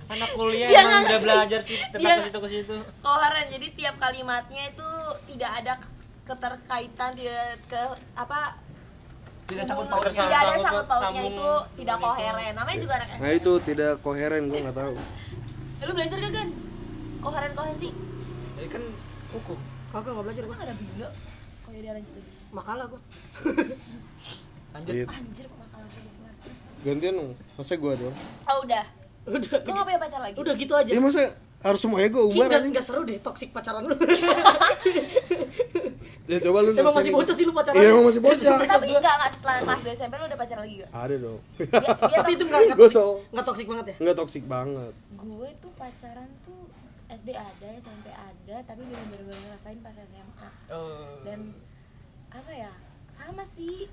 [0.09, 2.77] Anak kuliah Dia emang nggak udah belajar sih tentang Dia- ke situ ke situ.
[2.99, 4.89] Koheren jadi tiap kalimatnya itu
[5.29, 5.73] tidak ada
[6.27, 7.83] keterkaitan tidak ke
[8.13, 8.41] apa
[9.51, 10.13] Tidak sangkut pautnya.
[10.15, 11.49] tidak ada Sangkut pautnya itu
[11.83, 12.53] tidak koheren.
[12.55, 14.95] Namanya juga anak nah itu tidak koheren gue nggak tahu.
[15.81, 16.49] Eh, lu belajar gak kan
[17.21, 17.89] koheren kohesi?
[18.61, 18.83] Ini kan
[19.35, 19.59] hukum.
[19.91, 20.63] kagak nggak belajar masa gua.
[20.63, 21.09] gak ada
[21.67, 22.15] oh ya dia lanjut
[22.55, 23.01] makalah gua.
[24.71, 24.95] Lanjut.
[25.03, 26.03] Anjir kok makalah gue
[26.81, 27.31] gantian dong.
[27.59, 28.17] Masa gue doang?
[28.47, 28.85] Oh udah.
[29.27, 30.37] Udah lu gak punya pacar lagi?
[30.39, 30.91] Udah gitu aja.
[30.95, 33.93] Ya masa harus semuanya gue umbar nggak nggak seru deh toxic pacaran lu
[36.31, 37.17] ya coba lu emang masih rasain.
[37.19, 37.75] bocah sih lu pacaran?
[37.75, 38.55] Iya emang masih bocah.
[38.57, 40.91] Tapi enggak enggak setelah kelas 2 SMP lu udah pacar lagi gak?
[40.95, 41.41] ada dong.
[42.15, 42.47] Tapi itu toxic.
[42.47, 43.97] nggak nggak gue toxic so nggak toxic banget ya?
[43.99, 44.93] Nggak toksik banget.
[45.13, 46.63] Gue tuh pacaran tuh
[47.11, 51.19] SD ada SMP ada tapi bener-bener ngerasain pas SMA Oh.
[51.21, 51.51] dan
[52.31, 52.71] apa ya
[53.11, 53.91] sama sih.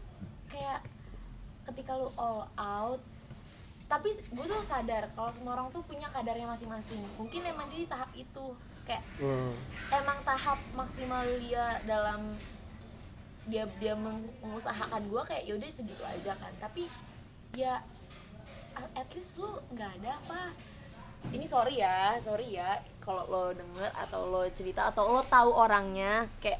[0.48, 0.86] Kayak
[1.66, 3.02] ketika lu all out
[3.88, 7.00] tapi gue tuh sadar kalau semua orang tuh punya kadarnya masing-masing.
[7.16, 8.46] Mungkin emang dia di tahap itu
[8.88, 9.52] kayak Hmm.
[9.92, 12.34] emang tahap maksimal dia dalam
[13.46, 16.52] dia dia meng- mengusahakan gue kayak yaudah segitu aja kan.
[16.58, 16.88] Tapi
[17.54, 17.80] ya
[18.76, 20.42] at least lu nggak ada apa.
[21.28, 26.28] Ini sorry ya sorry ya kalau lo denger atau lo cerita atau lo tahu orangnya
[26.40, 26.60] kayak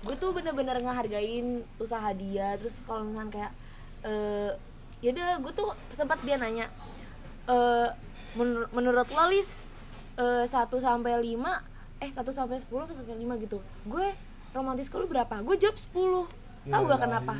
[0.00, 2.54] gue tuh bener-bener ngehargain usaha dia.
[2.56, 3.52] Terus kalau misalnya kayak
[4.00, 4.50] eh
[5.00, 6.68] yaudah gue tuh sempat dia nanya
[7.46, 7.88] eh
[8.34, 9.64] menur- menurut lo Lis
[10.20, 13.58] eh, 1 sampai 5 eh 1 sampai 10 atau sampai 5 gitu.
[13.88, 14.12] Gue
[14.52, 15.40] romantis ke lu berapa?
[15.40, 17.34] Gue jawab 10 tahu gak kenapa?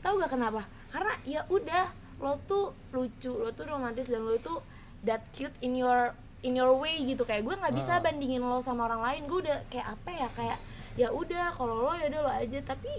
[0.00, 0.62] Tahu gak kenapa?
[0.88, 4.62] Karena ya udah lo tuh lucu lo tuh romantis dan lo tuh
[5.02, 7.24] that cute in your in your way gitu.
[7.24, 9.22] Kayak gue nggak bisa bandingin lo sama orang lain.
[9.28, 10.28] Gue udah kayak apa ya?
[10.32, 10.58] Kayak
[10.94, 12.58] ya udah kalau lo ya udah lo aja.
[12.62, 12.92] Tapi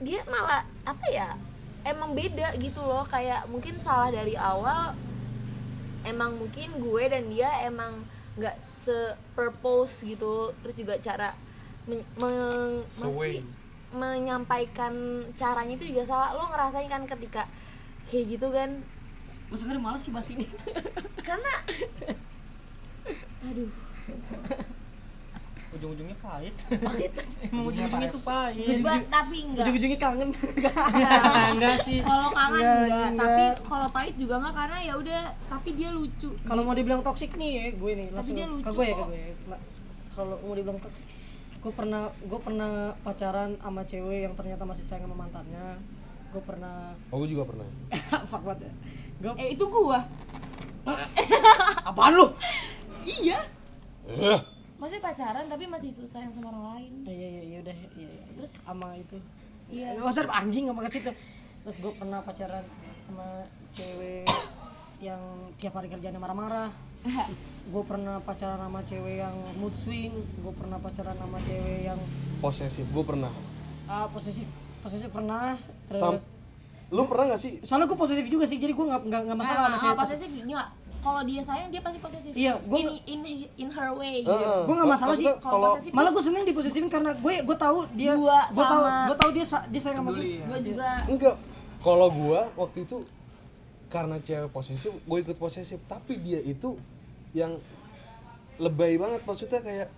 [0.00, 1.28] dia malah apa ya?
[1.82, 4.94] Emang beda gitu loh kayak mungkin salah dari awal
[6.02, 8.02] emang mungkin gue dan dia emang
[8.36, 8.94] nggak se
[9.32, 10.52] purpose gitu.
[10.60, 11.32] Terus juga cara
[11.84, 13.40] men- meng- Seway.
[13.40, 13.44] masih
[13.92, 14.94] menyampaikan
[15.34, 16.32] caranya itu juga salah.
[16.32, 17.44] Lo ngerasain kan ketika
[18.08, 18.80] kayak gitu kan?
[19.48, 20.48] Gue sebenarnya males sih bahas ini.
[21.20, 21.52] Karena
[23.52, 23.70] aduh
[25.72, 26.54] ujung-ujungnya pahit.
[27.48, 28.78] Emang ujung-ujungnya tuh pahit.
[28.84, 29.64] Ba- tapi enggak.
[29.64, 30.28] Ujung-ujungnya kangen.
[31.56, 31.98] Enggak sih.
[32.04, 33.08] Kalau kangen Enggak, enggak.
[33.08, 33.20] enggak.
[33.24, 36.28] tapi kalau pahit juga enggak karena ya udah tapi dia lucu.
[36.44, 39.04] Kalau mau dibilang toxic nih ya gue nih langsung dia ke lucu gue ya ke
[39.08, 39.58] gue ya.
[40.12, 41.06] Kalau mau dibilang toxic
[41.62, 45.80] gue pernah gue pernah pacaran sama cewek yang ternyata masih sayang sama mantannya.
[46.32, 47.68] Gue pernah oh gue juga pernah.
[48.30, 48.72] Fuck banget ya.
[49.22, 50.04] Gue eh itu gua.
[51.86, 52.26] Apaan lu?
[53.06, 53.38] Iya
[54.82, 56.92] masih pacaran tapi masih susah yang sama orang lain.
[57.06, 58.24] Iya iya iya udah iya, iya.
[58.34, 58.52] Terus?
[58.66, 59.16] sama itu.
[59.70, 59.94] Iya.
[59.94, 61.14] Gak usah anjing gak makasih tuh
[61.62, 62.64] Terus gue pernah pacaran
[63.06, 64.26] sama cewek
[64.98, 65.22] yang
[65.62, 66.70] tiap hari kerjanya marah-marah.
[67.74, 70.14] Gue pernah pacaran sama cewek yang mood swing.
[70.38, 71.98] Gue pernah pacaran sama cewek yang
[72.38, 73.30] posesif gue pernah.
[73.86, 74.46] Ah, posesif
[74.82, 75.54] Posesif pernah.
[75.86, 76.26] Sam Terus
[76.90, 77.62] lu pernah gak sih?
[77.62, 80.18] Soalnya gue posesif juga sih Jadi gue gak, gak, gak masalah sama Ah, cewek posesif
[80.26, 80.42] posesif.
[80.46, 80.66] enggak
[81.02, 83.20] kalau dia sayang dia pasti posesif Iya, gua in, in
[83.58, 84.60] in her way Heeh.
[84.64, 85.26] Gua nggak masalah sih.
[85.42, 89.30] Kalau Malah gue seneng diposesifin karena gue gue tahu dia Gua gue tahu gue tahu
[89.34, 90.38] dia dia sayang sama gue.
[90.38, 90.46] Ya.
[90.46, 91.36] gue juga enggak
[91.82, 93.02] kalau gua waktu itu
[93.90, 96.78] karena cewek posesif gue ikut posesif tapi dia itu
[97.34, 97.58] yang
[98.62, 99.88] lebay banget maksudnya kayak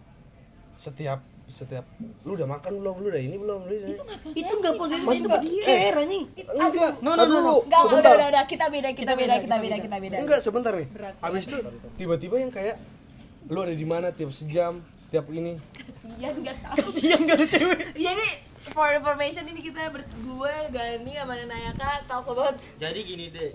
[0.75, 1.85] setiap setiap
[2.25, 2.95] lu udah makan belum?
[3.05, 3.61] Lu udah ini belum?
[3.69, 4.01] Lu udah ini.
[4.33, 5.43] Itu enggak posesif, Maksud itu nggak?
[5.65, 6.25] care anjing.
[6.57, 6.93] enggak.
[7.05, 7.55] No, no, no, no.
[7.69, 8.45] udah udah udah.
[8.49, 10.17] Kita beda kita, Kita beda, beda, kita beda kita beda.
[10.25, 10.89] Enggak sebentar nih.
[11.21, 11.59] Habis itu
[12.01, 12.77] tiba-tiba yang kayak
[13.53, 14.81] lu ada di mana tiap sejam
[15.13, 15.61] tiap ini?
[16.17, 16.75] Iya enggak tahu.
[16.81, 17.79] Kasihan gak ada cewek.
[17.97, 18.27] jadi
[18.67, 23.51] for information ini kita berdua Gani sama Nayaka talk about jadi gini deh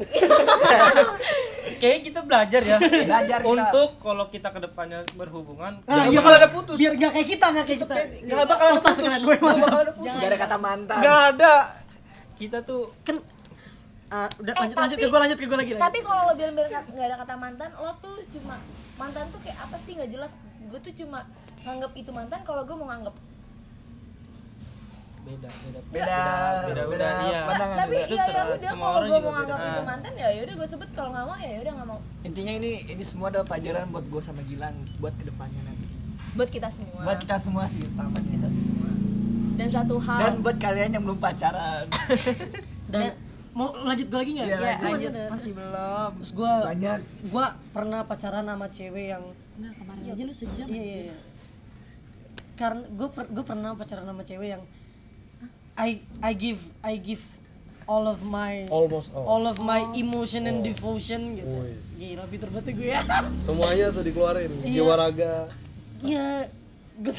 [1.80, 3.49] kayaknya kita belajar ya Belajar kita.
[3.49, 7.45] untuk kalau kita ke depannya berhubungan Nah, iya bakal ada putus Biar gak kayak kita,
[7.49, 7.93] gak kayak kita.
[8.24, 9.66] nggak bakal putus kalian, gue nggak mantap.
[9.66, 10.97] bakal ada putus Gak ada kata mantan.
[10.99, 11.53] nggak ada
[12.36, 13.16] kita tuh Kan
[14.10, 15.72] ah, udah Eh, lanjut lanjut ke tapi- gue lanjut ke gue lagi.
[15.72, 15.82] lanjut.
[15.82, 18.55] tapi kalau lo bilang bilang nggak ada kata mantan lo tuh cuma
[18.95, 20.32] mantan tuh kayak apa sih nggak jelas
[20.62, 21.26] gue tuh cuma
[21.60, 23.16] nganggap itu mantan kalau gue mau nganggap
[25.22, 26.20] beda beda Beda,
[26.65, 27.41] beda, beda iya.
[27.43, 27.95] pandangan tapi.
[27.97, 29.70] Itu iya ya serah, udah semua kalau gue juga mau nganggap beda.
[29.70, 32.72] itu mantan ya yaudah gue sebut kalau nggak mau ya yaudah nggak mau Intinya ini
[32.88, 35.86] ini semua adalah pelajaran buat gue sama Gilang buat ke depannya nanti.
[36.32, 38.30] buat kita semua Buat kita semua sih utamanya.
[38.30, 38.89] kita semua
[39.53, 41.84] dan satu hal Dan buat kalian yang belum pacaran.
[42.93, 43.11] dan
[43.51, 45.24] mau lanjut gue lagi nggak Iya, ya Gua lanjut ada.
[45.30, 46.97] masih belum terus gue Banyak.
[47.28, 51.15] gue pernah pacaran sama cewek yang enggak kemarin aja lu sejam iya iya iya.
[52.55, 54.63] karena gue gue pernah pacaran sama cewek yang
[55.80, 57.23] I I give I give
[57.86, 59.25] all of my Almost all.
[59.25, 61.73] all of my emotion and devotion gitu Wih.
[61.95, 63.01] gila pinter banget gue ya
[63.47, 64.51] Semuanya tuh dikeluarin.
[64.59, 64.75] Iya.
[64.75, 65.34] Jiwa raga.
[65.99, 66.27] iya
[66.95, 67.15] gue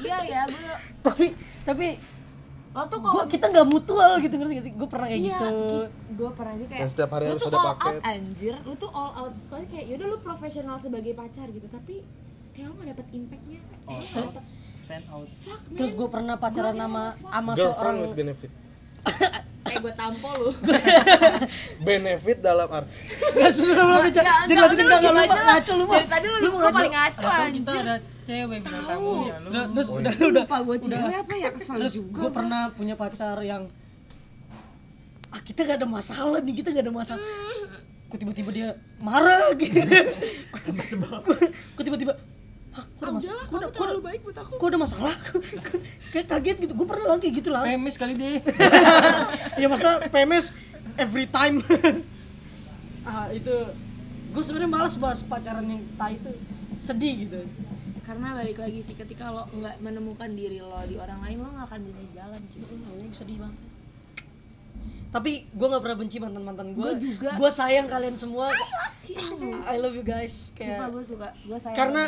[0.00, 1.26] iya ya gue tapi
[1.62, 1.86] tapi
[2.72, 5.56] lo tuh kalau kita nggak mutual gitu ngerti gak sih gue pernah kayak iya gitu
[6.14, 7.92] gue pernah aja kayak Dan setiap hari lu harus tuh ada all paket.
[7.92, 9.34] out anjir lu tuh all out
[9.66, 12.00] kayak yaudah lu profesional sebagai pacar gitu tapi
[12.52, 14.44] kayak lu gak dapet impactnya kayak Oh, lu all out.
[14.76, 15.28] Stand out.
[15.44, 15.76] Fuck man.
[15.78, 18.50] Terus gue pernah pacaran sama sama Girlfriend seorang with benefit.
[19.72, 20.50] kayak gue tampo lu.
[21.86, 22.98] Benefit dalam arti.
[23.32, 25.96] Gak sudah lu Nggak, jadi lanjutin lu ngaco lu mah.
[25.96, 26.74] Dari tadi lu, lu lu ngaco.
[26.76, 29.14] paling ngaco kita ada cewek lu
[29.48, 31.50] Udah, terus udah udah lupa gue cewek apa ya?
[31.54, 33.62] Kesel terus juga gue pernah punya pacar yang
[35.32, 37.22] ah kita gak ada masalah nih kita gak ada masalah.
[38.12, 38.68] Kok tiba-tiba dia
[39.00, 39.80] marah gitu?
[41.72, 42.12] Kok tiba-tiba
[42.72, 43.44] Hah, kok ada masalah?
[43.44, 45.14] Kok kok ada, baik buat aku kok ada masalah?
[46.12, 46.72] Kayak kaget gitu.
[46.72, 47.68] Gue pernah lagi gitu lah.
[47.68, 48.40] PMS kali deh
[49.60, 50.56] ya masa PMS
[50.96, 51.60] every time.
[53.08, 53.56] ah itu
[54.32, 56.32] gue sebenarnya malas bahas pacaran yang tai itu
[56.80, 57.40] sedih gitu.
[58.02, 61.66] karena balik lagi sih ketika lo nggak menemukan diri lo di orang lain lo nggak
[61.70, 63.58] akan bisa jalan cuy Oh, sedih banget.
[65.12, 66.80] Tapi gue nggak pernah benci mantan mantan gue.
[66.80, 67.30] Gua juga.
[67.36, 68.48] Gue sayang kalian semua.
[69.68, 70.56] I love you guys.
[70.56, 72.04] sumpah Kayak gue suka gue sayang karena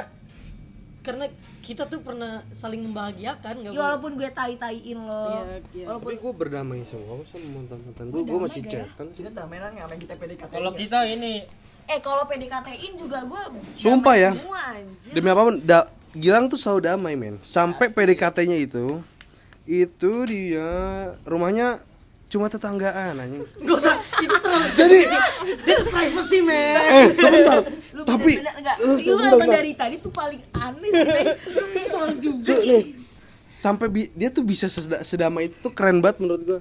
[1.04, 1.28] karena
[1.60, 5.84] kita tuh pernah saling membahagiakan nggak ya, walaupun gue tai taiin lo Iya, iya.
[5.86, 8.20] walaupun Tapi gue berdamai semua sama mantan mantan gue.
[8.22, 9.20] Gue masih damai, chatan sih.
[9.20, 10.50] Kita damai lah ngapain kita PDKT.
[10.50, 11.44] kalau kita ini
[11.84, 13.42] eh kalau PDKT-in juga gue
[13.76, 14.30] Sumpah ya.
[14.32, 17.36] semua anjir Demi apa pun, da- Gilang tuh selalu damai men.
[17.42, 19.02] Sampai PDKT-nya itu,
[19.64, 20.70] itu dia
[21.22, 21.82] rumahnya
[22.34, 23.46] cuma tetanggaan anjing.
[23.62, 24.98] Gak usah itu terlalu Jadi,
[25.62, 26.82] dia tuh privacy man.
[26.82, 27.58] eh sebentar.
[27.94, 29.54] lu Tapi, enggak eh, sebentar, sebentar.
[29.54, 31.06] dari tadi tuh paling aneh sih
[31.48, 32.84] lu kesel juga Cuk, nih.
[33.46, 34.66] Sampai bi- dia tuh bisa
[35.00, 36.60] sedamai itu tuh keren banget menurut gua.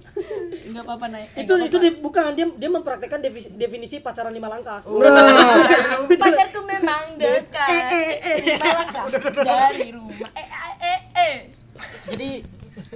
[0.64, 4.48] nggak apa-apa naik eh, itu itu dia, bukan dia dia mempraktekkan definisi, definisi pacaran lima
[4.48, 4.80] langkah.
[6.22, 7.70] pacarku memang dekat
[8.40, 9.04] lima langkah
[9.34, 11.36] dari rumah eh eh eh, eh.
[12.08, 12.30] Jadi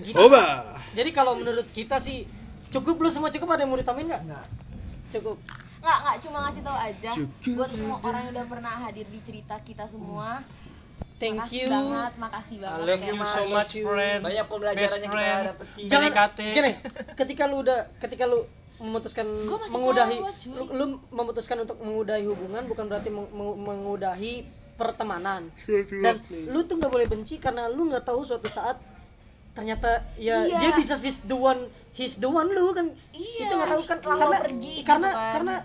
[0.06, 0.18] gitu.
[0.18, 0.78] Oba.
[0.90, 2.26] Jadi kalau menurut kita sih
[2.70, 4.22] cukup lu semua cukup ada yang mau ditambahin nggak?
[4.26, 4.46] Nggak.
[5.10, 5.38] Cukup.
[5.78, 7.56] nggak nggak cuma ngasih tahu aja Cukup.
[7.56, 10.42] buat semua orang yang udah pernah hadir di cerita kita semua
[11.16, 11.70] Thank makasih you.
[11.72, 15.86] banget makasih I banget love kayak you so much friend Banyak pembelajaran yang kita dapetin.
[15.88, 16.72] Jangan gini,
[17.16, 18.40] ketika lu udah ketika lu
[18.78, 19.26] memutuskan
[19.72, 20.18] mengudahi
[20.50, 24.46] lu, lu memutuskan untuk mengudahi hubungan bukan berarti meng- meng- mengudahi
[24.78, 25.50] pertemanan
[26.04, 26.16] dan
[26.54, 28.78] lu tuh nggak boleh benci karena lu nggak tahu suatu saat
[29.58, 29.90] ternyata
[30.22, 30.58] ya Iya.
[30.62, 31.66] dia bisa he's the one
[31.98, 32.94] he's the one lu kan?
[33.10, 33.98] Iya, itu nggak tahu kan?
[34.06, 35.34] karena pergi gitu karena kan.
[35.34, 35.56] karena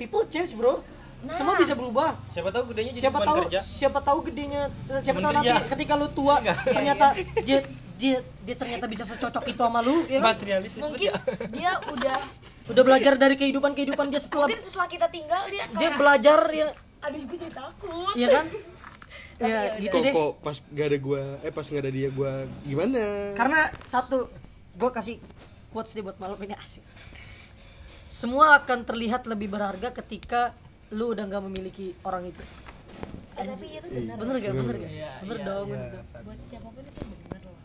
[0.00, 0.80] people change bro.
[1.20, 1.36] Nah.
[1.36, 2.16] semua bisa berubah.
[2.32, 3.60] Siapa tahu gedenya jadi siapa teman tahu kerja.
[3.60, 4.62] siapa tahu gedenya
[5.04, 6.56] siapa tahu nanti ketika lu tua Enggak.
[6.64, 7.06] ternyata
[7.44, 7.58] dia
[8.00, 10.08] dia dia ternyata bisa secocok itu sama lu.
[10.08, 11.12] Ya materialistis mungkin
[11.52, 12.18] dia udah
[12.72, 16.40] udah belajar dari kehidupan kehidupan dia setelah mungkin setelah kita tinggal dia dia kayak belajar
[16.56, 16.68] ya.
[17.04, 18.12] Aduh gue jadi takut.
[18.16, 18.44] Ya kan
[19.40, 20.12] ya ya gitu Kok, deh.
[20.12, 22.32] Kok pas gak ada gua, eh pas gak ada dia gua
[22.62, 23.02] gimana?
[23.32, 24.28] karena satu
[24.70, 25.16] gue kasih
[25.68, 26.84] quotes nih buat malam ini asik.
[28.04, 30.52] Semua akan terlihat lebih berharga ketika
[30.90, 32.42] lu udah nggak memiliki orang itu.
[33.34, 34.34] Eh, tapi itu benar bener.
[34.36, 35.66] Gak bener gak Iya, bener iya, dong.
[35.70, 35.78] iya.
[35.78, 35.98] gitu.
[36.20, 37.56] buat siapa pun itu benar loh.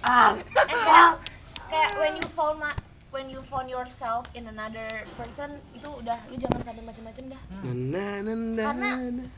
[0.00, 0.32] Ah.
[0.32, 0.40] And
[0.80, 1.10] kayak
[1.66, 6.36] kayak when you found ma- when you found yourself in another person itu udah lu
[6.36, 7.40] jangan sampai macem-macem dah.
[7.62, 9.28] Nah, nah, nah, Karena nah.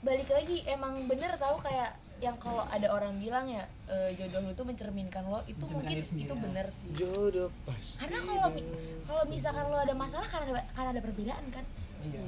[0.00, 4.52] Balik lagi emang bener tahu kayak yang kalau ada orang bilang ya eh, jodoh lu
[4.52, 6.90] tuh mencerminkan lo itu mungkin itu bener sih.
[6.92, 7.98] Jodoh pasti.
[7.98, 8.68] karena kalau mi-
[9.02, 11.64] kalau misalkan lo ada masalah karena ada karena ada perbedaan kan?
[12.00, 12.18] Iya.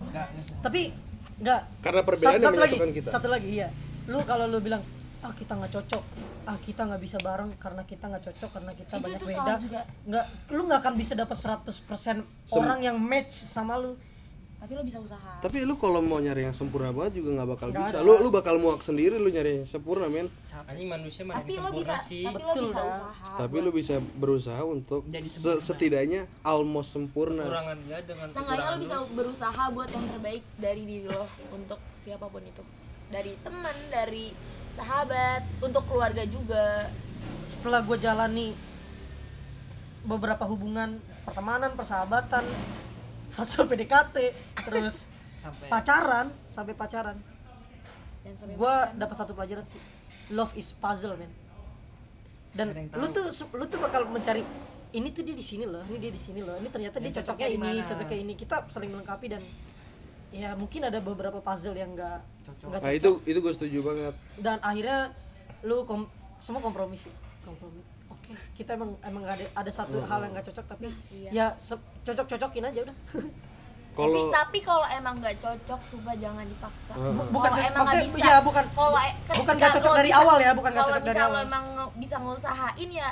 [0.00, 0.54] Enggak, enggak sih.
[0.58, 0.80] tapi
[1.36, 3.08] nggak Karena perbedaan satu, yang satu lagi kita.
[3.08, 3.68] satu lagi iya.
[4.04, 4.82] Lu kalau lu bilang
[5.20, 6.02] ah kita nggak cocok.
[6.44, 9.54] Ah kita nggak bisa bareng karena kita nggak cocok karena kita Itu- banyak itu beda.
[10.04, 13.94] nggak lu nggak akan bisa dapat 100% orang yang match sama lu
[14.64, 17.68] tapi lo bisa usaha Tapi lu kalau mau nyari yang sempurna banget juga nggak bakal
[17.68, 17.94] Nggak bisa.
[17.94, 18.00] ada.
[18.00, 20.32] Lu lu bakal muak sendiri lu nyari yang sempurna, men.
[20.64, 22.88] anjing manusia mana tapi yang lo bisa sih tapi lo Betul, bisa dah.
[22.88, 27.44] usaha Tapi lu bisa berusaha untuk Jadi se- setidaknya almost sempurna.
[27.44, 32.24] kekurangan dia dengan Seenggaknya lo bisa berusaha buat yang terbaik dari diri lo untuk siapa
[32.24, 32.64] pun itu
[33.06, 34.32] dari teman dari
[34.72, 36.88] sahabat untuk keluarga juga
[37.44, 38.56] setelah gue jalani
[40.02, 42.44] beberapa hubungan pertemanan persahabatan
[43.34, 44.16] fase PDKT
[44.64, 44.96] terus
[45.44, 47.16] Sampai pacaran sampai pacaran.
[48.24, 49.76] Dan sampai gue dapat satu pelajaran sih.
[50.32, 51.28] Love is puzzle man
[52.54, 53.26] dan lu tuh
[53.58, 54.46] lu tuh bakal mencari
[54.94, 57.50] ini tuh dia di sini loh ini dia di sini loh ini ternyata dia cocoknya
[57.50, 58.32] cocoknya ini cocoknya ini.
[58.38, 59.42] Kita saling melengkapi dan
[60.30, 62.66] ya mungkin ada beberapa puzzle yang enggak Cocok.
[62.70, 64.14] enggak nah itu itu gue setuju banget.
[64.38, 65.10] Dan akhirnya
[65.66, 67.10] lu kom- semua kompromi sih.
[67.42, 67.82] Kompromi.
[68.06, 71.30] Oke kita emang emang ada ada satu hal yang nggak cocok tapi iya.
[71.34, 71.46] ya
[72.04, 72.96] cocok cocokin aja udah
[73.94, 77.94] kalau tapi, tapi kalau emang nggak cocok sumpah jangan dipaksa Bu- Kalau bukan emang maksudnya
[77.96, 80.70] nggak bisa iya, bukan kalau e- bukan ketika nggak cocok dari bisa- awal ya, bukan
[80.70, 81.42] nggak kalau cocok dari bisa lo awal.
[81.44, 83.08] emang nge- bisa ngusahain ya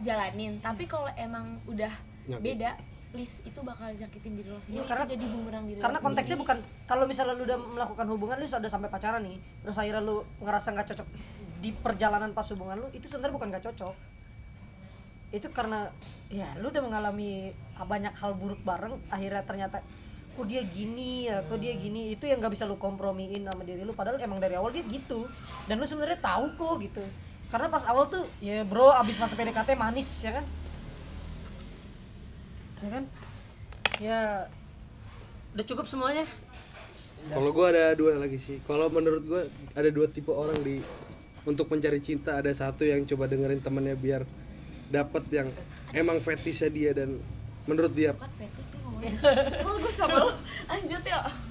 [0.00, 1.92] jalanin tapi kalau emang udah
[2.24, 2.42] Nyakit.
[2.42, 2.70] beda
[3.08, 5.98] please itu bakal nyakitin diri lo sendiri Iya, karena- itu jadi bumerang diri lo karena
[6.00, 6.42] konteksnya sendiri.
[6.42, 10.14] bukan kalau misalnya lu udah melakukan hubungan lu sudah sampai pacaran nih terus akhirnya lu
[10.38, 11.08] ngerasa nggak cocok
[11.60, 13.94] di perjalanan pas hubungan lu itu sebenarnya bukan nggak cocok
[15.32, 15.88] itu karena
[16.28, 19.80] ya lu udah mengalami banyak hal buruk bareng akhirnya ternyata
[20.32, 22.12] kok dia gini ya kok dia gini?
[22.12, 25.24] Itu yang nggak bisa lu kompromiin sama diri lu padahal emang dari awal dia gitu.
[25.68, 27.04] Dan lu sebenarnya tahu kok gitu.
[27.52, 30.46] Karena pas awal tuh ya bro abis masa PDKT manis ya kan?
[32.80, 33.04] Ya kan?
[34.00, 34.20] Ya
[35.52, 36.24] udah cukup semuanya?
[37.28, 38.58] Kalau gue ada dua lagi sih.
[38.64, 39.42] Kalau menurut gue
[39.76, 40.80] ada dua tipe orang di
[41.44, 42.40] untuk mencari cinta.
[42.40, 44.24] Ada satu yang coba dengerin temennya biar
[44.92, 45.48] dapat yang
[45.96, 47.16] emang fetishnya dia dan
[47.64, 48.12] menurut dia
[49.02, 50.30] gue sama lo
[50.70, 51.02] lanjut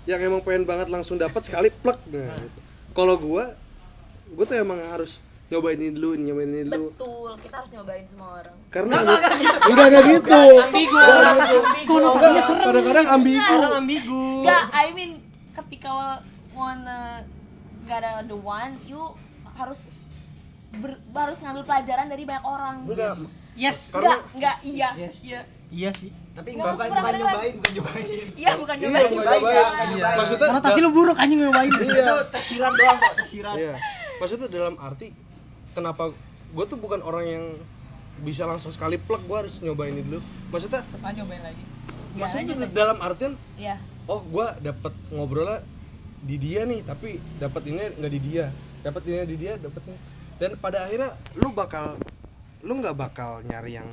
[0.08, 2.00] yang emang pengen banget langsung dapat sekali plek.
[2.10, 2.60] Nah, gitu.
[2.92, 3.44] Kalau gue,
[4.36, 5.22] gue tuh emang harus
[5.52, 6.96] nyobain ini dulu, nyobain ini dulu.
[6.96, 8.56] betul kita harus nyobain semua orang.
[8.72, 10.42] Karena enggak enggak gitu.
[10.64, 10.98] ambigu.
[11.88, 12.64] Konotasinya serem.
[12.64, 13.52] Kadang-kadang ambigu.
[13.52, 14.24] orang ambigu.
[14.44, 15.12] Enggak, I mean
[15.52, 16.10] ketika lo
[16.56, 17.28] wanna
[17.84, 19.12] gotta the one, you
[19.60, 19.92] harus
[20.72, 22.76] ber, harus ngambil pelajaran dari banyak orang.
[22.88, 23.16] Enggak.
[23.54, 24.90] yes Enggak, enggak, iya.
[24.96, 25.16] Yes.
[25.22, 25.42] Iya.
[25.68, 27.20] iya sih Tapi Nggak, bukan bukan kedengeran.
[27.28, 28.28] nyobain, bukan nyobain.
[28.40, 29.10] Iya, bukan iya, nyobain.
[29.12, 29.88] bukan nyobain.
[29.92, 30.10] Iya.
[30.16, 31.92] Maksudnya konotasi lu buruk anjing nyobain Iya.
[32.00, 33.56] Itu tesiran doang kok, tesiran.
[33.60, 33.76] Iya.
[34.16, 35.08] Maksudnya dalam arti
[35.72, 36.04] kenapa
[36.52, 37.44] gue tuh bukan orang yang
[38.22, 40.20] bisa langsung sekali plek gue harus nyobain ini dulu.
[40.50, 41.64] Maksudnya Coba nyobain lagi.
[42.12, 43.76] Iya, maksudnya lanjut, dalam artian Iya.
[44.06, 45.64] oh gue dapet ngobrolnya
[46.22, 48.46] di dia nih tapi dapat ini nggak di dia
[48.84, 49.98] dapat ini di dia dapat ini
[50.42, 52.02] dan pada akhirnya lu bakal
[52.66, 53.86] lu nggak bakal nyari yang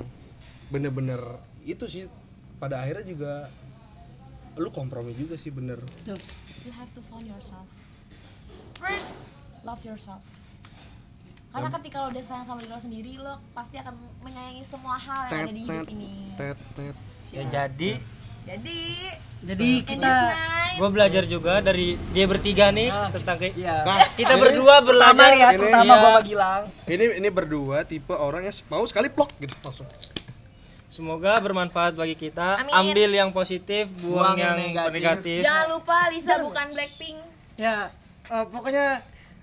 [0.73, 1.21] bener-bener
[1.69, 2.09] itu sih
[2.57, 3.33] pada akhirnya juga
[4.57, 5.77] lu kompromi juga sih bener
[6.65, 7.69] You have to find yourself.
[8.75, 9.23] First,
[9.63, 10.25] love yourself.
[11.49, 15.31] Karena ketika lo udah sayang sama diri lo sendiri, lo pasti akan menyayangi semua hal
[15.31, 16.13] yang tet ada di tet hidup ini.
[16.35, 16.95] tet tet
[17.31, 17.91] ya jadi
[18.49, 18.79] Jadi,
[19.41, 20.13] jadi in kita
[20.75, 23.75] gue belajar juga dari dia bertiga nih tentang kayak Iya.
[23.83, 25.95] nah kita berdua Pertama belajar ya, ini- terutama iya.
[25.97, 26.61] gua bagi Gilang.
[26.87, 29.87] ini ini berdua tipe orang yang mau sekali plok gitu langsung
[30.89, 32.71] semoga bermanfaat bagi kita Amin.
[32.73, 34.93] ambil yang positif buang, Buang yang yang, negatif.
[34.93, 37.17] negatif, jangan lupa Lisa bukan Blackpink.
[37.55, 37.75] ya
[38.25, 38.87] eh, pokoknya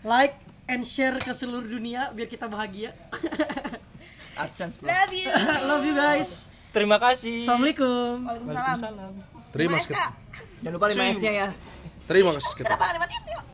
[0.03, 0.37] like
[0.67, 2.93] and share ke seluruh dunia biar kita bahagia
[4.37, 4.81] AdSense.
[4.81, 5.33] Love you.
[5.69, 9.36] love you guys terima kasih assalamualaikum Waalaikumsalam.
[9.57, 9.97] Terima kasih.
[10.63, 11.49] Jangan lupa 5 S-nya ya.
[12.07, 13.23] terima kasih Kenapa nggak dimatiin?
[13.27, 13.45] Yuk.